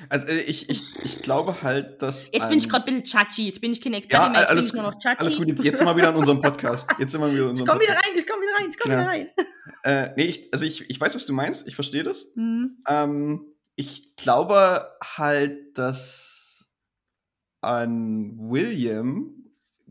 [0.07, 2.29] Also äh, ich, ich, ich glaube halt, dass.
[2.31, 3.47] Jetzt bin ich gerade ein bisschen chachi.
[3.47, 5.17] Jetzt bin ich keine Ja, Expertin mehr, jetzt alles, bin ich nur noch chachi.
[5.19, 5.47] alles gut.
[5.49, 6.89] Jetzt, jetzt sind wir wieder in unserem Podcast.
[6.97, 8.09] Jetzt sind wir wieder in Ich unserem komm wieder Podcast.
[8.09, 9.01] rein, ich komm wieder rein, ich komm Genau.
[9.03, 9.29] wieder rein.
[9.83, 11.67] Äh, nee, ich, also ich, ich weiß, was du meinst.
[11.67, 12.27] Ich verstehe das.
[12.35, 12.77] Mhm.
[12.87, 16.69] Ähm, ich glaube halt, dass
[17.61, 19.31] an William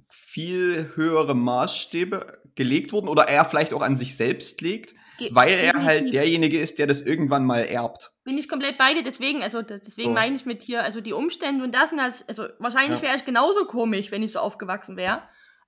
[0.08, 5.52] viel höhere Maßstäbe gelegt wurden oder er vielleicht auch an sich selbst legt, Ge- weil
[5.52, 8.10] er halt derjenige ist, der das irgendwann mal erbt.
[8.24, 10.14] Bin ich komplett bei dir, deswegen, also deswegen So.
[10.14, 13.06] meine ich mit hier, also die Umstände und das, und das also wahrscheinlich Ja.
[13.08, 15.22] wäre ich genauso komisch, wenn ich so aufgewachsen wäre.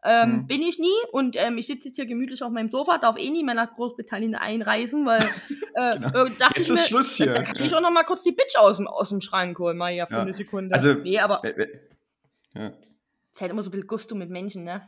[0.05, 0.47] Ähm, Mhm.
[0.47, 3.31] Bin ich nie und ähm, ich sitze jetzt hier gemütlich auf meinem Sofa, darf eh
[3.31, 5.21] nie mehr nach Großbritannien einreisen, weil
[5.75, 6.09] äh, Genau.
[6.27, 7.43] äh, dachte Jetzt ich mir, ist Schluss Da hier.
[7.43, 9.91] kann ich auch noch mal kurz die Bitch aus dem, aus dem Schrank holen, mal
[9.93, 10.23] ja für Ja.
[10.23, 10.75] eine Sekunde.
[10.75, 12.69] Also, nee, aber Ja.
[12.69, 12.87] es
[13.35, 14.87] ist halt immer so ein bisschen Gusto mit Menschen, ne?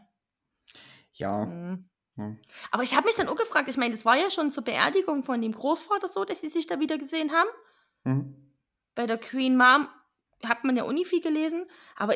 [1.13, 1.47] ja.
[1.47, 1.89] Mhm.
[2.19, 2.37] Ja.
[2.71, 5.25] Aber ich habe mich dann auch gefragt, ich meine, das war ja schon zur Beerdigung
[5.25, 7.49] von dem Großvater so, dass sie sich da wieder gesehen haben.
[8.05, 8.35] Mhm.
[8.95, 9.89] Bei der Queen Mom
[10.45, 12.15] hat man ja viel gelesen, aber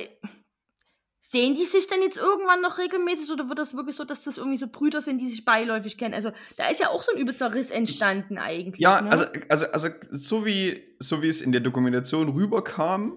[1.20, 4.38] sehen die sich denn jetzt irgendwann noch regelmäßig oder wird das wirklich so, dass das
[4.38, 6.14] irgendwie so Brüder sind, die sich beiläufig kennen?
[6.14, 8.82] Also da ist ja auch so ein übelster Riss entstanden eigentlich.
[8.82, 9.10] Ja, ne?
[9.10, 13.16] also, also, also so, wie, so wie es in der Dokumentation rüberkam,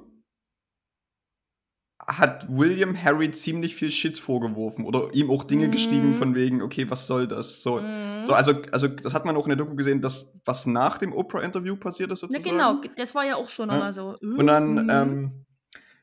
[2.07, 5.71] hat William Harry ziemlich viel Shit vorgeworfen oder ihm auch Dinge Mhm.
[5.71, 7.63] geschrieben von wegen, okay, was soll das?
[7.63, 8.25] So, Mhm.
[8.27, 11.13] so also, also das hat man auch in der Doku gesehen, dass was nach dem
[11.13, 12.57] Oprah-Interview passiert ist Na sozusagen.
[12.57, 13.75] genau, das war ja auch schon Ja.
[13.75, 14.17] nochmal so.
[14.21, 14.89] Und dann, Mhm.
[14.89, 15.45] ähm,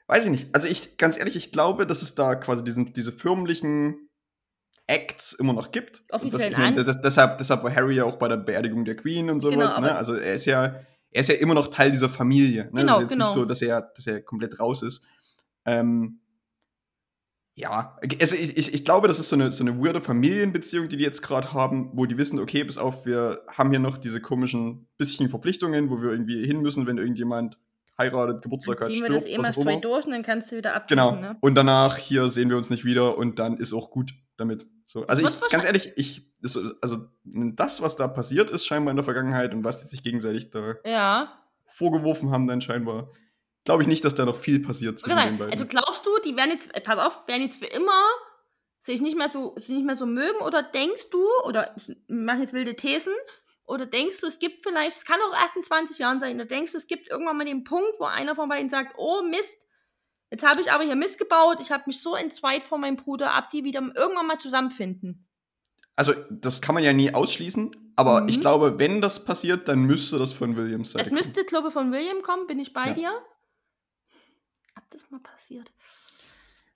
[0.09, 0.55] weiß ich nicht.
[0.55, 4.09] Also ich, ganz ehrlich, ich glaube, dass es da quasi diesen, diese förmlichen
[4.89, 6.03] Acts immer noch gibt.
[6.09, 9.31] Das, ich mein, das, deshalb, deshalb war Harry ja auch bei der Beerdigung der Queen
[9.31, 9.77] und sowas.
[9.77, 9.95] Genau, ne?
[9.95, 10.75] Also er ist ja,
[11.13, 12.65] er ist ja immer noch Teil dieser Familie.
[12.73, 12.81] Ne?
[12.81, 13.25] Genau, das ist jetzt genau.
[13.27, 15.05] nicht so, dass er, dass er komplett raus ist.
[15.65, 16.21] Ähm,
[17.55, 20.97] ja, also ich, ich, ich glaube, das ist so eine, so eine weirde Familienbeziehung, die
[20.97, 24.21] die jetzt gerade haben, wo die wissen, okay, bis auf, wir haben hier noch diese
[24.23, 27.59] komischen bisschen Verpflichtungen, wo wir irgendwie hin müssen, wenn irgendjemand
[27.99, 29.81] heiratet, Geburtstag Dann hat, ziehen wir stirbt, das eh mal immer.
[29.83, 31.21] durch und dann kannst du wieder abschließen, Genau.
[31.21, 31.37] ne?
[31.43, 34.67] Und danach hier sehen wir uns nicht wieder und dann ist auch gut damit.
[34.87, 38.97] So, also ich, ganz ehrlich, ich, ist also das, was da passiert ist, scheinbar in
[38.97, 41.39] der Vergangenheit und was die sich gegenseitig da Ja.
[41.67, 43.11] vorgeworfen haben, dann scheinbar,
[43.65, 45.39] glaube ich nicht, dass da noch viel passiert zwischen den Genau.
[45.39, 45.53] beiden.
[45.53, 48.01] Also glaubst du, die werden jetzt, äh, pass auf, werden jetzt für immer
[48.83, 52.53] sich nicht mehr so, nicht mehr so mögen oder denkst du, oder ich mache jetzt
[52.53, 53.13] wilde Thesen,
[53.65, 56.47] oder denkst du, es gibt vielleicht, es kann auch erst in 20 Jahren sein, oder
[56.47, 59.57] denkst du, es gibt irgendwann mal den Punkt, wo einer von beiden sagt, oh Mist,
[60.33, 63.33] jetzt habe ich aber hier Mist gebaut, ich habe mich so entzweit von meinem Bruder,
[63.35, 65.29] ab die wieder irgendwann mal zusammenfinden.
[65.95, 68.29] Also, das kann man ja nie ausschließen, aber Mhm.
[68.31, 71.75] ich glaube, wenn das passiert, dann müsste das von Williams Seite Es müsste, glaube ich,
[71.75, 72.95] von William kommen, bin ich bei Ja.
[72.95, 73.23] dir?
[74.93, 75.71] Das mal passiert?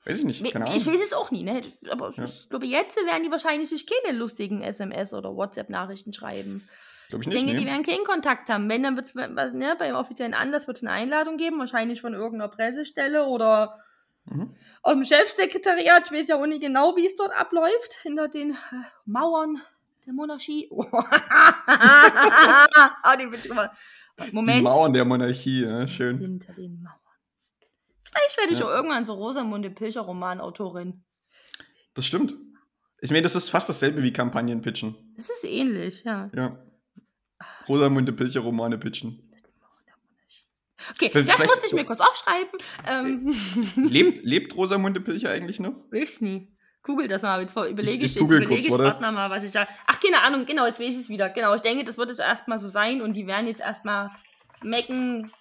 [0.05, 0.95] Weiß ich nicht, keine Ich Ahnung.
[0.95, 1.63] weiß es auch nie, ne?
[1.91, 2.25] Aber Ja.
[2.25, 6.69] ich glaube, jetzt werden die wahrscheinlich sich keine lustigen SMS oder WhatsApp-Nachrichten schreiben.
[7.09, 7.59] Glaube ich Ich nicht, denke, nee.
[7.61, 8.69] die werden keinen Kontakt haben.
[8.69, 9.15] Wenn, dann wird es
[9.53, 13.81] ne, beim offiziellen Anlass wird's eine Einladung geben, wahrscheinlich von irgendeiner Pressestelle oder
[14.29, 14.55] Mhm.
[14.83, 16.05] aus dem Chefsekretariat.
[16.07, 18.57] Ich weiß ja auch nicht genau, wie es dort abläuft, hinter den äh,
[19.05, 19.61] Mauern
[20.05, 20.69] der Monarchie.
[21.67, 23.71] ah, den bin ich immer.
[24.27, 24.63] Die Moment.
[24.65, 26.19] Mauern der Monarchie, ja, schön.
[26.19, 26.95] Hinter den Mauern.
[28.17, 28.67] Vielleicht werde ich Ja.
[28.67, 31.05] auch irgendwann so Rosamunde Pilcher Romanautorin.
[31.95, 32.35] Das stimmt.
[33.01, 34.97] Ich meine, das ist fast dasselbe wie Kampagnen pitchen.
[35.17, 36.31] Das ist ähnlich, ja.
[36.35, 36.59] Ja.
[37.69, 39.23] Rosamunde Pilcher Romane pitchen.
[40.93, 42.59] Okay, Vielleicht- das musste ich mir kurz aufschreiben.
[42.87, 43.35] Ähm,
[43.91, 45.73] Lebt, lebt Rosamunde Pilcher eigentlich noch?
[45.91, 46.53] Weiß nie.
[46.83, 49.29] Google das mal, jetzt vor- überlege Ich- ich, ich jetzt überlege kurz, ich noch mal,
[49.31, 49.67] was ich da.
[49.87, 51.29] Ach, keine Ahnung, genau, jetzt weiß ich es wieder.
[51.31, 54.11] Genau, ich denke, das wird jetzt erstmal so sein und die werden jetzt erstmal
[54.63, 55.33] Megan,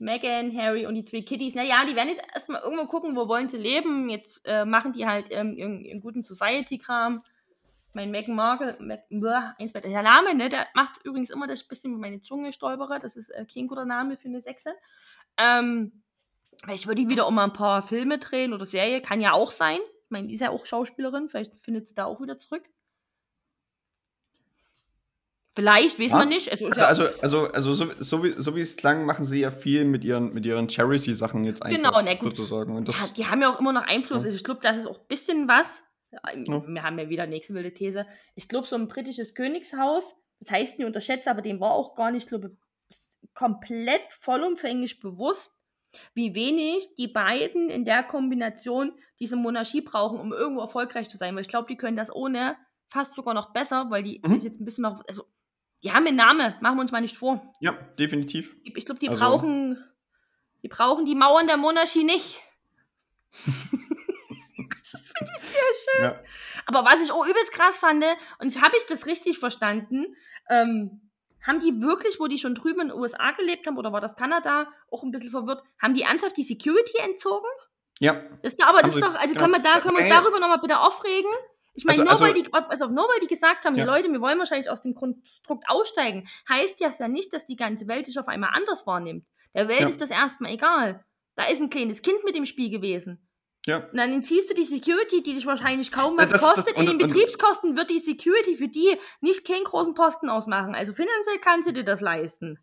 [0.00, 3.48] Megan, Harry und die zwei Kitties, naja, die werden jetzt erstmal irgendwo gucken, wo wollen
[3.48, 4.08] sie leben.
[4.08, 7.22] Jetzt äh, machen die halt ähm, ihren, ihren guten Society-Kram.
[7.92, 11.98] Mein Meghan Markle, Mac, eins der Name, ne, der macht übrigens immer das bisschen, wo
[11.98, 13.00] meine Zunge stolpere.
[13.00, 14.74] Das ist äh, kein guter Name für eine Sechse.
[15.36, 16.00] Ähm,
[16.62, 19.50] Vielleicht würde ich wieder um mal ein paar Filme drehen oder Serie, kann ja auch
[19.50, 19.78] sein.
[20.04, 22.64] Ich meine, die ist ja auch Schauspielerin, vielleicht findet sie da auch wieder zurück.
[25.56, 26.18] Vielleicht, weiß Ja.
[26.18, 26.50] man nicht.
[26.50, 29.50] Also, Also, also, also, also so, so, wie, so wie es klang, machen sie ja
[29.50, 31.76] viel mit ihren, mit ihren Charity-Sachen jetzt einfach.
[31.76, 32.36] Genau, na gut.
[32.36, 32.76] Sozusagen.
[32.76, 34.22] Und ja, das, die haben ja auch immer noch Einfluss.
[34.22, 34.26] Ja.
[34.26, 35.82] Also ich glaube, das ist auch ein bisschen was.
[36.12, 36.62] Ja, Ja.
[36.66, 38.06] Wir haben ja wieder nächste wilde These.
[38.36, 42.10] Ich glaube, so ein britisches Königshaus, das heißt nie unterschätzt, aber dem war auch gar
[42.12, 42.56] nicht, glaube
[43.34, 45.52] komplett vollumfänglich bewusst,
[46.14, 51.34] wie wenig die beiden in der Kombination diese Monarchie brauchen, um irgendwo erfolgreich zu sein.
[51.34, 52.56] Weil ich glaube, die können das ohne
[52.88, 54.34] fast sogar noch besser, weil die Mhm.
[54.34, 55.02] sich jetzt ein bisschen noch.
[55.08, 55.24] Also,
[55.82, 57.52] die haben einen Namen, machen wir uns mal nicht vor.
[57.60, 58.54] ja, definitiv.
[58.64, 59.84] Ich, ich glaube, die Also- brauchen.
[60.62, 62.38] Die brauchen die Mauern der Monarchie nicht.
[66.00, 66.18] Ja.
[66.66, 68.04] Aber was ich auch übelst krass fand,
[68.38, 70.16] und habe ich das richtig verstanden,
[70.48, 71.10] ähm,
[71.46, 74.16] haben die wirklich, wo die schon drüben in den USA gelebt haben, oder war das
[74.16, 77.46] Kanada, auch ein bisschen verwirrt, haben die ernsthaft die Security entzogen?
[77.98, 79.40] ja, Das ist doch, aber das ist doch, also genau.
[79.40, 81.30] können wir, da, können wir uns darüber nochmal bitte aufregen?
[81.80, 83.84] Ich meine, Also- nur, also- weil die, also nur weil die gesagt haben, Ja.
[83.86, 87.88] Leute, wir wollen wahrscheinlich aus dem Konstrukt aussteigen, heißt das ja nicht, dass die ganze
[87.88, 89.24] Welt sich auf einmal anders wahrnimmt.
[89.54, 89.88] Der Welt Ja.
[89.88, 91.02] ist das erstmal egal.
[91.36, 93.26] Da ist ein kleines Kind mit im Spiel gewesen.
[93.66, 93.78] ja.
[93.78, 96.76] Und dann entziehst du die Security, die dich wahrscheinlich kaum was Das- das- kostet.
[96.76, 100.74] und- In den und- Betriebskosten wird die Security für die nicht keinen großen Posten ausmachen.
[100.74, 102.58] Also finanziell kannst du dir das leisten.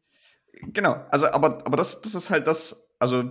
[0.53, 3.30] Genau, also aber, aber das, das ist halt das, also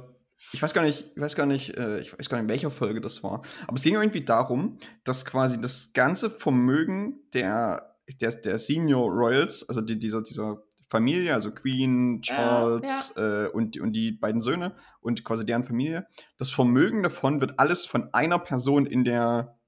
[0.52, 2.70] ich weiß gar nicht, ich weiß gar nicht, äh, ich weiß gar nicht, in welcher
[2.70, 3.42] Folge das war.
[3.66, 9.68] Aber es ging irgendwie darum, dass quasi das ganze Vermögen der, der, der Senior Royals,
[9.68, 14.40] also die, dieser, dieser Familie, also Queen, Ja, Charles Äh, und, die- und die beiden
[14.40, 16.06] Söhne und quasi deren Familie,
[16.38, 19.59] das Vermögen davon wird alles von einer Person in der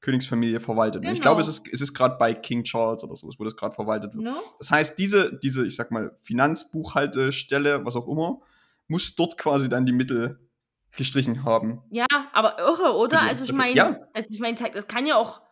[0.00, 1.02] Königsfamilie verwaltet.
[1.02, 1.30] Und Ich Genau.
[1.30, 4.12] glaube, es ist, es ist gerade bei King Charles oder so, wo das gerade verwaltet
[4.14, 4.22] wird.
[4.24, 4.34] Ne?
[4.58, 8.40] Das heißt, diese, diese, ich sag mal, Finanzbuchhaltestelle, was auch immer,
[8.88, 10.40] muss dort quasi dann die Mittel
[10.96, 11.82] gestrichen haben.
[11.90, 13.16] Ja, aber irre, oder?
[13.18, 14.00] Dafür- Also ich dafür- meine, ja.
[14.14, 15.42] also ich meine, das kann ja auch.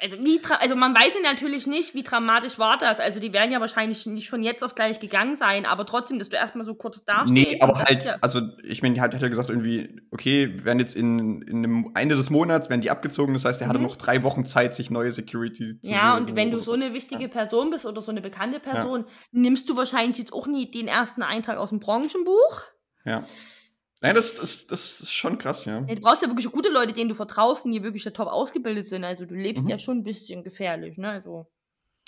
[0.00, 3.00] Also, wie also man weiß ja natürlich nicht, wie dramatisch war das.
[3.00, 6.28] Also die werden ja wahrscheinlich nicht von jetzt auf gleich gegangen sein, aber trotzdem, dass
[6.28, 7.32] du erstmal so kurz dastehst.
[7.32, 10.94] Nee, aber halt, ja- also ich meine, die hat, ja gesagt, irgendwie, okay, werden jetzt
[10.94, 13.86] in, in dem Ende des Monats, werden die abgezogen, das heißt, er hatte Mhm.
[13.86, 17.28] noch drei Wochen Zeit, sich neue Security zu Ja, und wenn du so eine wichtige
[17.28, 21.22] Person bist oder so eine bekannte Person, nimmst du wahrscheinlich jetzt auch nie den ersten
[21.22, 22.62] Eintrag aus dem Branchenbuch.
[23.04, 23.24] Ja.
[24.00, 25.80] Nein, das, das, das ist schon krass, ja.
[25.86, 28.28] Ja, Du brauchst ja wirklich gute Leute, denen du vertraust und die wirklich ja top
[28.28, 29.04] ausgebildet sind.
[29.04, 29.70] Also du lebst Mhm.
[29.70, 31.10] ja schon ein bisschen gefährlich, ne?
[31.10, 31.46] Also,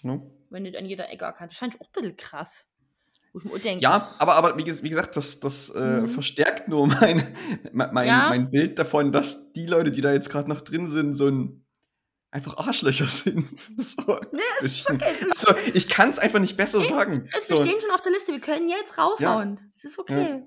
[0.02, 0.30] No?
[0.50, 1.54] wenn du an jeder Ecke erkannst.
[1.54, 2.66] Das fand ich auch ein bisschen krass.
[3.32, 6.08] Ich Ja, aber, aber wie, wie gesagt, das, das äh, Mhm.
[6.08, 7.36] verstärkt nur mein,
[7.72, 8.28] mein, Ja.
[8.28, 11.64] mein Bild davon, dass die Leute, die da jetzt gerade noch drin sind, so ein
[12.32, 13.46] einfach Arschlöcher sind.
[13.78, 15.04] So Ne, es ist okay.
[15.30, 17.28] Also, ich kann es einfach nicht besser sagen.
[17.36, 18.32] es So, stehen schon auf der Liste.
[18.32, 19.60] Wir können jetzt raushauen.
[19.68, 20.44] Es ist okay.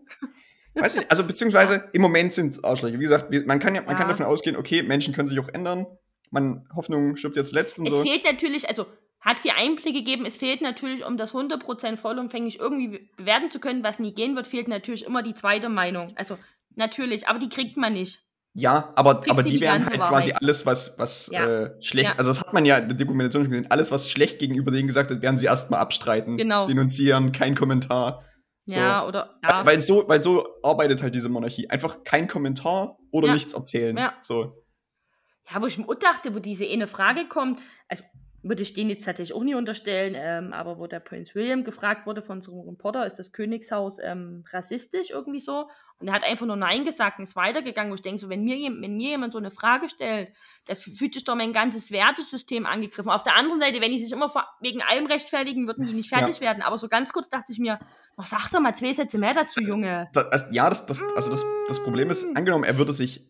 [0.75, 1.11] Weiß ich nicht.
[1.11, 2.99] Also, beziehungsweise im Moment sind es Arschlöcher.
[2.99, 4.11] Wie gesagt, man kann ja, man kann Ja.
[4.13, 5.85] davon ausgehen, okay, Menschen können sich auch ändern.
[6.31, 8.01] Man, Hoffnung stirbt jetzt letzt und Es so.
[8.01, 8.85] fehlt natürlich, also
[9.21, 13.83] hat viel Einblicke gegeben, es fehlt natürlich, um das 100% vollumfänglich irgendwie bewerten zu können,
[13.83, 16.07] was nie gehen wird, fehlt natürlich immer die zweite Meinung.
[16.15, 16.37] Also
[16.75, 18.21] natürlich, aber die kriegt man nicht.
[18.55, 20.41] Ja, aber, Kriegst aber die die werden ganze halt quasi Wahrheit.
[20.43, 21.47] alles, was, was Ja.
[21.47, 22.15] äh, schlecht, Ja.
[22.17, 24.87] also das hat man ja in der Dokumentation schon gesehen, alles, was schlecht gegenüber denen
[24.87, 26.67] gesagt wird, werden sie erstmal abstreiten, Genau.
[26.67, 28.21] denunzieren, kein Kommentar.
[28.65, 28.79] So.
[28.79, 29.65] Ja, oder ja.
[29.65, 31.69] Weil, so, weil so arbeitet halt diese Monarchie.
[31.69, 33.33] Einfach kein Kommentar oder Ja.
[33.33, 33.97] nichts erzählen.
[33.97, 34.13] Ja.
[34.21, 34.63] So.
[35.51, 38.03] Ja, wo ich mir dachte, wo diese eine Frage kommt, also
[38.41, 42.05] würde ich denen jetzt tatsächlich auch nie unterstellen, ähm, aber wo der Prinz William gefragt
[42.05, 45.69] wurde von so einem Reporter, ist das Königshaus ähm, rassistisch irgendwie so?
[46.03, 48.43] Und er hat einfach nur Nein gesagt und ist weitergegangen, wo ich denke, so, wenn
[48.43, 50.33] mir, wenn mir jemand so eine Frage stellt,
[50.65, 53.09] da fü- fühlt sich doch mein ganzes Wertesystem angegriffen.
[53.09, 56.41] Auf der anderen Seite, wenn die sich immer wegen allem rechtfertigen, würden die nicht fertig
[56.41, 56.61] werden.
[56.61, 57.79] Aber so ganz kurz dachte ich mir,
[58.17, 60.09] noch sag doch mal zwei Sätze mehr dazu, Junge.
[60.11, 63.25] Das, also, ja, das, das, also das, das Problem ist, angenommen, er würde sich.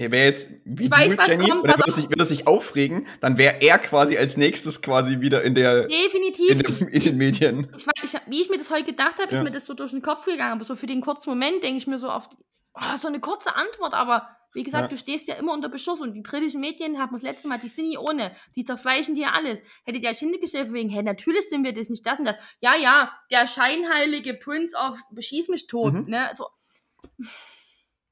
[0.00, 2.24] Er wäre jetzt wie Ich weiß, du, was Jenny, kommt, er pass würde sich, würde
[2.24, 6.50] sich aufregen, dann wäre er quasi als nächstes quasi wieder in der Definitiv.
[6.50, 7.68] in, dem, in den Medien.
[7.76, 9.38] ich, ich, wie ich mir das heute gedacht habe, Ja.
[9.38, 10.52] ist mir das so durch den Kopf gegangen.
[10.52, 12.30] Aber so für den kurzen Moment denke ich mir so oft,
[12.74, 13.92] oh, so eine kurze Antwort.
[13.92, 14.88] Aber wie gesagt, Ja.
[14.88, 17.68] du stehst ja immer unter Beschuss und die britischen Medien haben das letzte Mal, die
[17.68, 18.34] sind nie ohne.
[18.56, 19.60] Die zerfleischen dir alles.
[19.84, 22.36] Hättet ihr euch hingestellt wegen, hey, natürlich sind wir das nicht das und das.
[22.60, 25.92] Ja, ja, der scheinheilige Prince of Beschieß mich tot.
[25.92, 26.04] Mhm.
[26.08, 26.30] Ne?
[26.36, 26.46] So,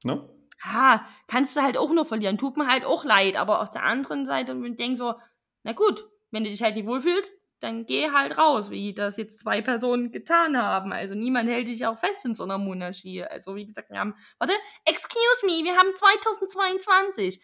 [0.03, 0.29] Ne?
[0.63, 2.37] Ha, kannst du halt auch nur verlieren.
[2.37, 3.35] Tut mir halt auch leid.
[3.35, 5.15] Aber auf der anderen Seite denke so,
[5.63, 9.41] na gut, wenn du dich halt nicht wohlfühlst, dann geh halt raus, wie das jetzt
[9.41, 10.93] zwei Personen getan haben.
[10.93, 13.23] Also niemand hält dich auch fest in so einer Monarchie.
[13.23, 14.53] Also wie gesagt, wir haben, warte,
[14.85, 17.41] excuse me, wir haben 2022.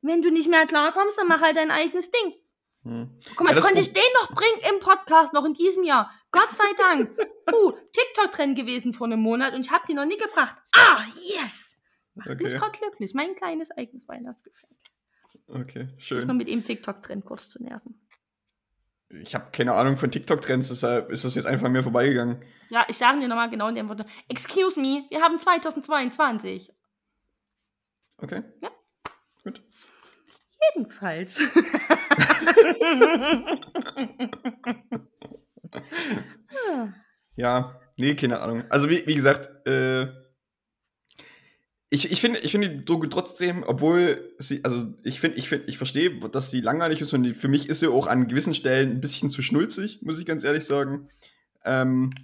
[0.00, 2.34] Wenn du nicht mehr klarkommst, dann mach halt dein eigenes Ding.
[2.84, 3.16] Hm.
[3.36, 6.10] Guck mal, Ja, jetzt konnte ich den noch bringen im Podcast, noch in diesem Jahr.
[6.32, 7.16] Gott sei Dank.
[7.46, 10.56] Puh, TikTok-Trend gewesen vor einem Monat und ich habe die noch nie gebracht.
[10.74, 11.61] Ah, yes!
[12.14, 13.14] Macht mich Okay, gerade glücklich.
[13.14, 14.72] Mein kleines eigenes Weihnachtsgeschenk.
[15.48, 16.36] okay, Sich mal schön.
[16.36, 17.98] mit ihm TikTok-Trend kurz zu nerven.
[19.08, 22.42] Ich habe keine Ahnung von TikTok-Trends, deshalb ist das jetzt einfach an mir vorbeigegangen.
[22.70, 24.04] Ja, ich sage dir nochmal genau in dem Wort.
[24.28, 26.72] Excuse me, wir haben 2022.
[28.18, 28.42] Okay.
[28.62, 28.70] Ja.
[29.44, 29.62] Gut.
[30.74, 31.38] Jedenfalls.
[36.52, 36.92] Ja.
[37.34, 38.64] Ja, nee, keine Ahnung.
[38.68, 40.06] Also wie, wie gesagt, äh,
[41.92, 45.66] ich, ich finde ich finde die Doku trotzdem, obwohl sie, also ich finde, ich finde,
[45.68, 48.54] ich verstehe, dass sie langweilig ist und die, für mich ist sie auch an gewissen
[48.54, 51.10] Stellen ein bisschen zu schnulzig, muss ich ganz ehrlich sagen.
[51.66, 52.14] Ähm,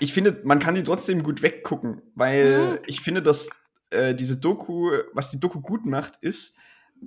[0.00, 2.78] ich finde, man kann die trotzdem gut weggucken, weil Mhm.
[2.88, 3.48] ich finde, dass
[3.90, 6.56] äh, diese Doku, was die Doku gut macht, ist,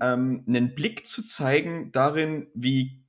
[0.01, 3.03] ähm, einen Blick zu zeigen darin, wie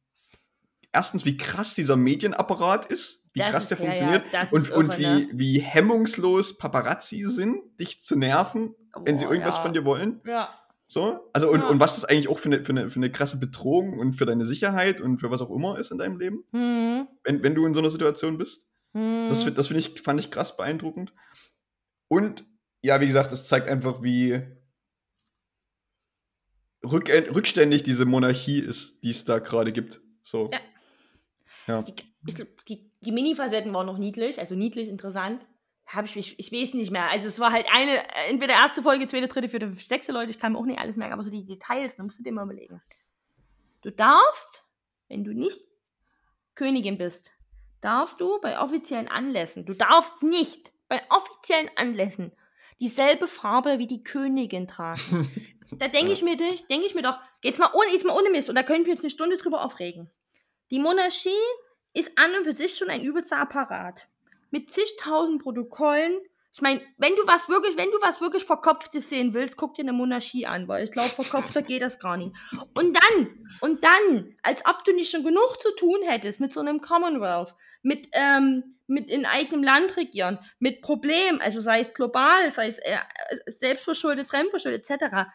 [0.93, 4.53] erstens, wie krass dieser Medienapparat ist, wie Das krass ist- der ja, ja, funktioniert das
[4.53, 5.29] und, und wie, ne?
[5.33, 9.63] wie hemmungslos Paparazzi sind, dich zu nerven, wenn sie irgendwas ja.
[9.63, 10.21] von dir wollen.
[10.27, 10.59] Ja.
[10.89, 11.69] So, also und, Ja.
[11.69, 14.25] und was das eigentlich auch für eine, für, eine, für eine krasse Bedrohung und für
[14.25, 17.09] deine Sicherheit und für was auch immer ist in deinem Leben, Hm.
[17.25, 18.65] wenn, wenn du in so einer Situation bist.
[18.95, 19.27] Hm.
[19.29, 21.13] Das, das finde ich, fand ich krass beeindruckend.
[22.09, 22.45] Und
[22.83, 24.41] ja, wie gesagt, das zeigt einfach, wie
[26.85, 30.01] rück, rückständig diese Monarchie ist, die es da gerade gibt.
[30.23, 30.51] So.
[30.53, 30.61] Ja.
[31.67, 31.83] Ja.
[31.83, 31.95] Die,
[32.27, 35.45] ich, glaub, die, die Mini-Facetten waren noch niedlich, also niedlich, interessant.
[35.87, 37.11] Habe ich, ich, ich weiß nicht mehr.
[37.11, 40.39] Also es war halt eine, entweder erste Folge, zweite, dritte, vierte, fünfte, sechste Leute, ich
[40.39, 42.45] kann mir auch nicht alles merken, aber so die Details, da musst du dir mal
[42.45, 42.83] überlegen.
[43.83, 44.65] Du darfst,
[45.09, 45.61] wenn du nicht
[46.57, 47.23] Königin bist,
[47.81, 52.33] darfst du bei offiziellen Anlässen, du darfst nicht bei offiziellen Anlässen
[52.81, 55.31] dieselbe Farbe wie die Königin tragen.
[55.73, 58.31] Da denke ich mir dich, denke ich mir doch, jetzt mal ohne, jetzt mal ohne
[58.31, 60.09] Mist, und da können wir jetzt eine Stunde drüber aufregen.
[60.71, 61.29] Die Monarchie
[61.97, 64.07] ist an und für sich schon ein übelster Apparat.
[64.51, 66.21] Mit zigtausend Protokollen.
[66.53, 69.83] Ich meine, wenn du was wirklich, wenn du was wirklich Verkopftes sehen willst, guck dir
[69.83, 72.35] eine Monarchie an, weil ich glaube, verkopfter geht das gar nicht.
[72.75, 76.61] Und dann, und dann, als ob du nicht schon genug zu tun hättest mit so
[76.61, 82.51] einem Commonwealth, mit, ähm, mit in eigenem Land regieren, mit Problemen, also sei es global,
[82.53, 82.99] sei es äh,
[83.47, 85.29] selbstverschuldet, fremdverschuldet, etc.,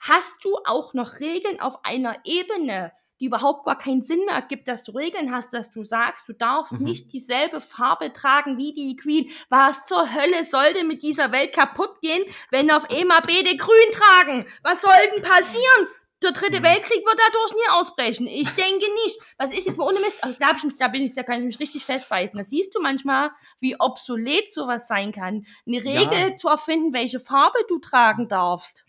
[0.00, 4.68] hast du auch noch Regeln auf einer Ebene, die überhaupt gar keinen Sinn mehr ergibt,
[4.68, 6.84] dass du Regeln hast, dass du sagst, du darfst Mhm.
[6.84, 9.30] nicht dieselbe Farbe tragen wie die Queen.
[9.48, 13.92] Was zur Hölle soll denn mit dieser Welt kaputt gehen, wenn auf einmal beide grün
[13.92, 14.46] tragen?
[14.62, 15.88] Was soll denn passieren?
[16.20, 16.64] Der dritte Mhm.
[16.64, 18.26] Weltkrieg wird dadurch nie ausbrechen.
[18.26, 19.20] Ich denke nicht.
[19.36, 20.16] Was ist jetzt mal ohne Mist?
[20.24, 22.36] Also da, ich mich, da, bin ich, da kann ich mich richtig festbeißen.
[22.36, 25.46] Da siehst du manchmal, wie obsolet sowas sein kann.
[25.64, 26.00] Eine Ja.
[26.00, 28.84] Regel zu erfinden, welche Farbe du tragen darfst.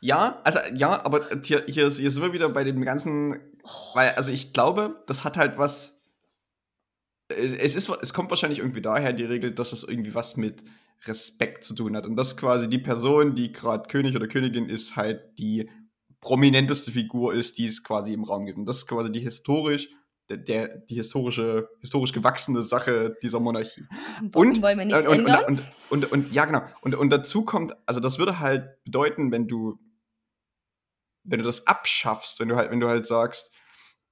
[0.00, 3.40] Ja, also ja, aber hier, hier, hier sind wir wieder bei dem ganzen,
[3.94, 6.02] weil, also ich glaube, das hat halt was.
[7.30, 10.62] äh, Es, ist, es kommt wahrscheinlich irgendwie daher, die Regel, dass es irgendwie was mit
[11.04, 12.06] Respekt zu tun hat.
[12.06, 15.70] Und dass quasi die Person, die gerade König oder Königin ist, halt die
[16.20, 18.58] prominenteste Figur ist, die es quasi im Raum gibt.
[18.58, 19.88] Und das ist quasi die historisch,
[20.28, 23.84] der, der die historische, historisch gewachsene Sache dieser Monarchie.
[24.34, 26.62] Und- wollen wir nichts und, und, und, und, und, ja, genau.
[26.80, 29.78] Und, und dazu kommt, also das würde halt bedeuten, wenn du,
[31.22, 33.54] wenn du das abschaffst, wenn du halt, wenn du halt sagst,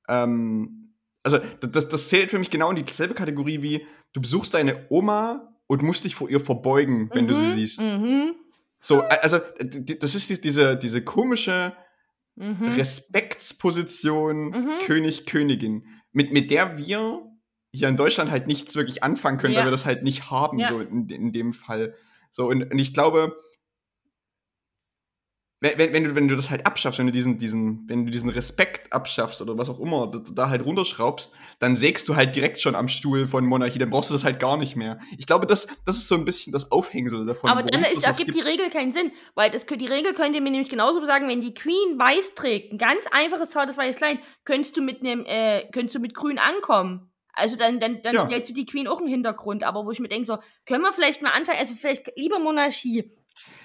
[0.08, 0.92] ähm,
[1.22, 5.52] also das, das zählt für mich genau in dieselbe Kategorie wie, du besuchst deine Oma
[5.66, 7.80] und musst dich vor ihr verbeugen, wenn du sie Mhm, siehst.
[7.80, 8.34] Mhm.
[8.80, 11.72] So, also das ist die- diese, diese komische
[12.36, 12.68] Mhm.
[12.68, 14.70] Respektsposition Mhm.
[14.86, 17.22] König, Königin, mit, mit der wir
[17.72, 19.60] hier in Deutschland halt nichts wirklich anfangen können, Ja.
[19.60, 20.68] weil wir das halt nicht haben, Ja.
[20.68, 21.94] so in, in dem Fall.
[22.30, 23.36] So, und, und ich glaube,
[25.76, 28.30] wenn, wenn, du, wenn du das halt abschaffst, wenn du diesen, diesen, wenn du diesen
[28.30, 32.60] Respekt abschaffst oder was auch immer, da, da halt runterschraubst, dann sägst du halt direkt
[32.60, 34.98] schon am Stuhl von Monarchie, dann brauchst du das halt gar nicht mehr.
[35.18, 37.50] Ich glaube, das, das ist so ein bisschen das Aufhängsel davon.
[37.50, 38.40] Aber dann ist, ergibt die.
[38.40, 41.98] Regel keinen Sinn, weil das, die Regel könnte mir nämlich genauso sagen, wenn die Queen
[41.98, 45.98] weiß trägt, ein ganz einfaches zartes weißes Kleid, könntest du mit einem, äh, könntest du
[45.98, 47.10] mit grün ankommen.
[47.32, 48.26] Also dann, dann, dann Ja.
[48.26, 50.92] stellst du die Queen auch im Hintergrund, aber wo ich mir denke, so, können wir
[50.92, 53.12] vielleicht mal anfangen, also vielleicht, liebe Monarchie,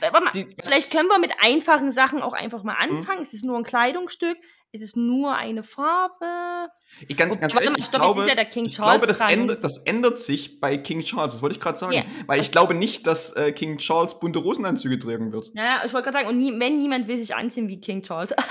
[0.01, 2.97] mal, Die- vielleicht können wir mit einfachen Sachen auch einfach mal Mhm.
[2.97, 3.21] anfangen.
[3.21, 4.37] Es ist nur ein Kleidungsstück,
[4.73, 6.69] es ist nur eine Farbe.
[7.07, 9.77] Ich ganz, ganz Warte ehrlich, mal, ich jetzt glaube, ja ich glaube das, ändert, das
[9.79, 11.33] ändert sich bei King Charles.
[11.33, 11.93] Das wollte ich gerade sagen.
[11.93, 12.03] Ja.
[12.27, 15.53] Weil ich glaube nicht, dass äh, King Charles bunte Rosenanzüge tragen wird.
[15.53, 18.33] Naja, ich wollte gerade sagen, und nie, wenn niemand will sich anziehen wie King Charles.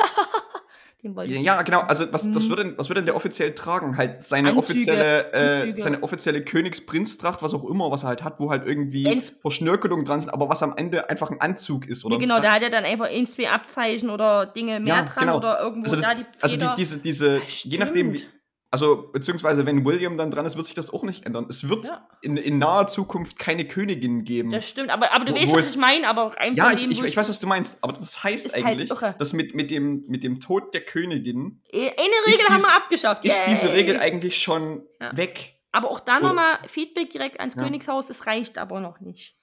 [1.03, 1.81] Den wollte ich Ja, genau.
[1.81, 2.49] Also was, das Mhm.
[2.51, 3.97] würde, was würde denn der offiziell tragen?
[3.97, 5.81] Halt seine Anzüge, offizielle, äh, Anzüge.
[5.83, 10.05] seine offizielle Königsprinztracht, was auch immer, was er halt hat, wo halt irgendwie Wenn's- Verschnörkelungen
[10.05, 12.63] dran sind, aber was am Ende einfach ein Anzug ist oder Ja, genau, da hat
[12.63, 15.37] er dann einfach ein, zwei Abzeichen oder Dinge mehr Ja, dran genau.
[15.39, 16.75] oder irgendwo Also, das, da die also die, Feder.
[16.77, 18.35] diese, diese, je nachdem, wie, Stimmt.
[18.73, 21.47] Also, beziehungsweise, wenn William dann dran ist, wird sich das auch nicht ändern.
[21.49, 22.07] Es wird Ja.
[22.23, 24.53] in, in naher Zukunft keine Königin geben.
[24.53, 26.75] Das stimmt, aber, aber du Wo- weißt, wo was ich meine, aber rein ja, von
[26.75, 29.17] ich, ich, ich weiß, was du meinst, aber das heißt halt eigentlich, irre.
[29.19, 33.25] dass mit, mit, dem, mit dem Tod der Königin Eh, Eine Regel haben wir abgeschafft.
[33.25, 33.75] ist diese Yay.
[33.77, 35.17] Regel eigentlich schon Ja.
[35.17, 35.57] weg.
[35.73, 37.63] Aber auch da nochmal Feedback direkt ans Ja.
[37.65, 39.37] Königshaus, es reicht aber noch nicht.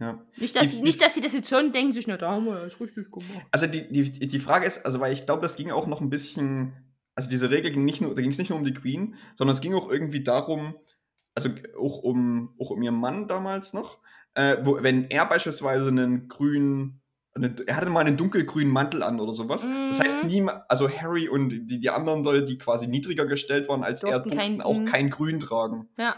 [0.00, 0.20] Ja.
[0.38, 2.16] Nicht, dass, Die- die, die- nicht, dass sie das jetzt hören und denken sich, na,
[2.16, 3.46] da haben wir das richtig gemacht.
[3.52, 6.10] Also die, die, die Frage ist, also weil ich glaube, das ging auch noch ein
[6.10, 6.72] bisschen,
[7.14, 9.54] also diese Regel ging nicht nur, da ging es nicht nur um die Queen, sondern
[9.54, 10.74] es ging auch irgendwie darum,
[11.34, 13.98] also auch um, auch um ihren Mann damals noch,
[14.34, 17.00] äh, wo, wenn er beispielsweise einen grünen,
[17.34, 19.66] eine, er hatte mal einen dunkelgrünen Mantel an oder sowas.
[19.88, 20.28] Das heißt, Mhm.
[20.30, 24.20] niemand, also Harry und die, die anderen Leute, die quasi niedriger gestellt waren als er,
[24.20, 24.84] Durften durften kein- auch mhm.
[24.86, 25.88] kein Grün tragen.
[25.96, 26.16] Ja.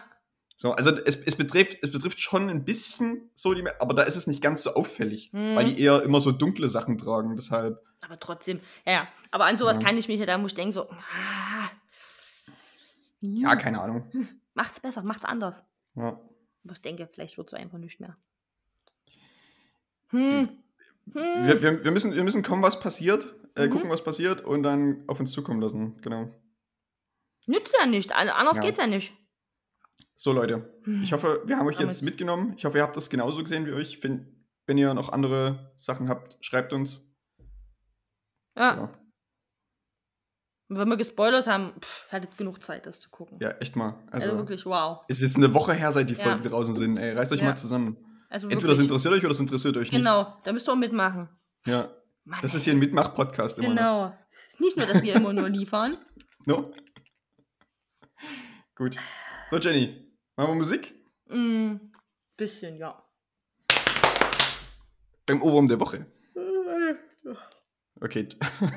[0.57, 4.15] So, also es, es, betrifft, es betrifft schon ein bisschen so die, aber da ist
[4.17, 5.57] es nicht ganz so auffällig, Mhm.
[5.57, 7.81] weil die eher immer so dunkle Sachen tragen, deshalb.
[8.05, 9.09] Aber trotzdem, ja, ja.
[9.31, 9.83] Aber an sowas Ja.
[9.83, 11.71] kann ich mich ja, da muss ich denken, so, ah,
[13.21, 14.11] Ja, keine Ahnung.
[14.55, 15.65] macht's besser, macht's anders.
[15.97, 16.09] Ja.
[16.65, 18.17] Aber ich denke, vielleicht wird so einfach nicht mehr.
[20.11, 20.49] Hm.
[21.13, 21.47] Hm.
[21.47, 23.71] Wir, wir, wir, müssen, wir müssen kommen, was passiert, äh, Mhm.
[23.71, 26.01] gucken, was passiert und dann auf uns zukommen lassen.
[26.03, 26.31] Genau.
[27.47, 28.13] Nützt ja nicht.
[28.13, 28.63] an- Anders Ja.
[28.63, 29.13] geht's ja nicht.
[30.17, 30.81] So, Leute.
[31.03, 32.55] Ich hoffe, wir haben euch jetzt mitgenommen.
[32.57, 34.03] Ich hoffe, ihr habt das genauso gesehen wie euch.
[34.03, 37.05] Wenn, wenn ihr noch andere Sachen habt, schreibt uns.
[38.57, 38.75] Ja.
[38.77, 38.99] Ja,
[40.69, 43.39] Und wenn wir gespoilert haben, pff, hattet genug Zeit, das zu gucken.
[43.41, 44.03] ja echt mal.
[44.11, 45.05] Also, Also, wirklich, wow.
[45.09, 46.25] ist jetzt eine Woche her, seit die Ja.
[46.25, 46.97] Folgen draußen sind.
[46.97, 47.47] Ey, reißt euch Ja.
[47.47, 47.97] mal zusammen.
[48.31, 50.01] Also Entweder es interessiert euch oder es interessiert euch nicht.
[50.01, 51.29] Genau, da müsst ihr auch mitmachen.
[51.67, 51.89] Ja,
[52.25, 52.59] Mann, das ey.
[52.59, 53.75] ist hier ein Mitmach-Podcast immer noch.
[53.77, 54.19] Genau.
[54.59, 55.99] Nicht nur, dass wir immer nur liefern.
[56.47, 56.73] No?
[58.75, 58.97] Gut.
[59.51, 60.95] So, Jenny, machen wir Musik?
[61.29, 61.77] Mm,
[62.37, 63.03] bisschen, ja.
[65.27, 66.07] Beim Ohrwurm der Woche.
[68.01, 68.29] Okay.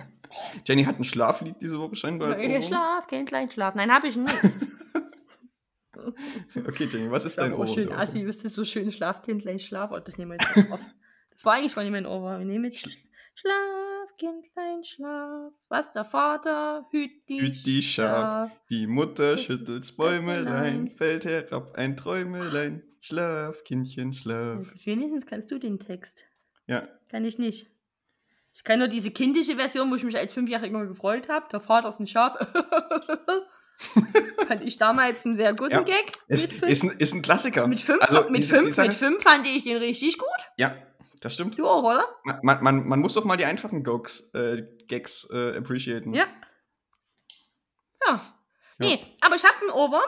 [0.65, 2.33] Jenny hat ein Schlaflied diese Woche scheinbar.
[2.33, 2.63] Als Ohrwurm.
[2.63, 3.75] Schlaf, kein kleinen Schlaf.
[3.75, 4.35] Nein, habe ich nicht.
[6.67, 7.67] Okay, Jenny, was ist dein Ohrwurm?
[7.73, 9.91] schön assi, wisst ihr, so schön Schlafkindlein, Schlaf.
[9.91, 10.79] Oh, das nehmen wir jetzt auf.
[11.31, 12.39] Das war eigentlich gar nicht mein Ohrwurm.
[12.39, 12.97] Wir nehmen jetzt Sch
[13.35, 15.51] Schlaf, Kindlein, Schlaf.
[15.69, 21.97] Was, der Vater hüt die, Hüt die Schaf, die Mutter schüttelt's Bäumelein, fällt herab ein
[21.97, 22.83] Träumelein.
[22.99, 24.67] Schlaf, Kindchen, schlaf.
[24.83, 26.25] Wenigstens kannst du den Text.
[26.67, 27.71] Ja, Kann ich nicht.
[28.57, 31.45] Ich kann nur diese kindische Version, wo ich mich als Fünfjährige immer gefreut habe.
[31.51, 32.35] Der Vater ist ein Schaf.
[34.47, 35.81] fand ich damals einen sehr guten Ja.
[35.81, 36.11] Gag.
[36.27, 36.71] ist, mit fünf.
[36.71, 37.67] ist, ein, ist ein Klassiker.
[37.67, 40.27] mit fünf, Also, mit, diese- fünf mit fünf fand ich den richtig gut.
[40.57, 40.75] Ja,
[41.21, 41.57] das stimmt.
[41.59, 42.05] Du auch, oder?
[42.41, 46.13] Man, man, man muss doch mal die einfachen Gags, äh, Gags äh, appreciaten.
[46.13, 46.25] Ja.
[48.07, 48.21] Ja.
[48.79, 50.01] Nee, aber ich habe einen Ohrwurm.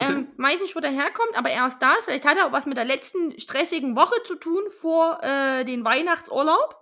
[0.00, 1.94] Ähm, weiß nicht, wo der herkommt, aber er ist da.
[2.04, 5.84] Vielleicht hat er auch was mit der letzten stressigen Woche zu tun vor äh, den
[5.84, 6.76] Weihnachtsurlaub.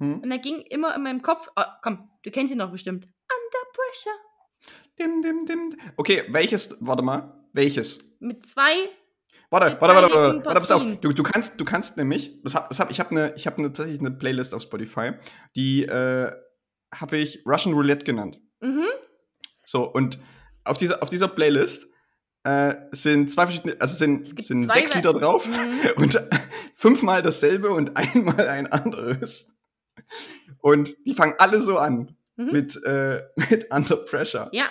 [0.00, 0.20] Hm?
[0.20, 1.48] Und er ging immer in meinem Kopf.
[1.56, 3.04] Ah, komm, du kennst ihn noch bestimmt.
[3.04, 4.12] Under Pressure.
[4.98, 5.78] Dim, dim, dim.
[5.96, 8.00] Okay, welches, warte mal, welches?
[8.18, 8.88] Mit zwei.
[9.50, 10.82] Warte, Mit warte, warte, warte, warte, pass auf.
[11.00, 13.68] Du, du kannst, du kannst nämlich, das hab, das hab, ich habe ich habe eine,
[13.68, 15.12] tatsächlich eine Playlist auf Spotify,
[15.56, 16.30] die äh,
[16.94, 18.40] habe ich Russian Roulette genannt.
[18.60, 18.84] Mhm.
[19.64, 20.18] So, und
[20.64, 21.92] auf dieser, auf dieser Playlist
[22.44, 25.80] äh, sind zwei verschiedene, also sind, sind sechs Lieder drauf Mhm.
[25.96, 26.20] und
[26.74, 29.52] fünfmal dasselbe und einmal ein anderes.
[30.60, 32.52] Und die fangen alle so an Mhm.
[32.52, 34.48] mit, äh, mit Under Pressure.
[34.52, 34.70] Ja,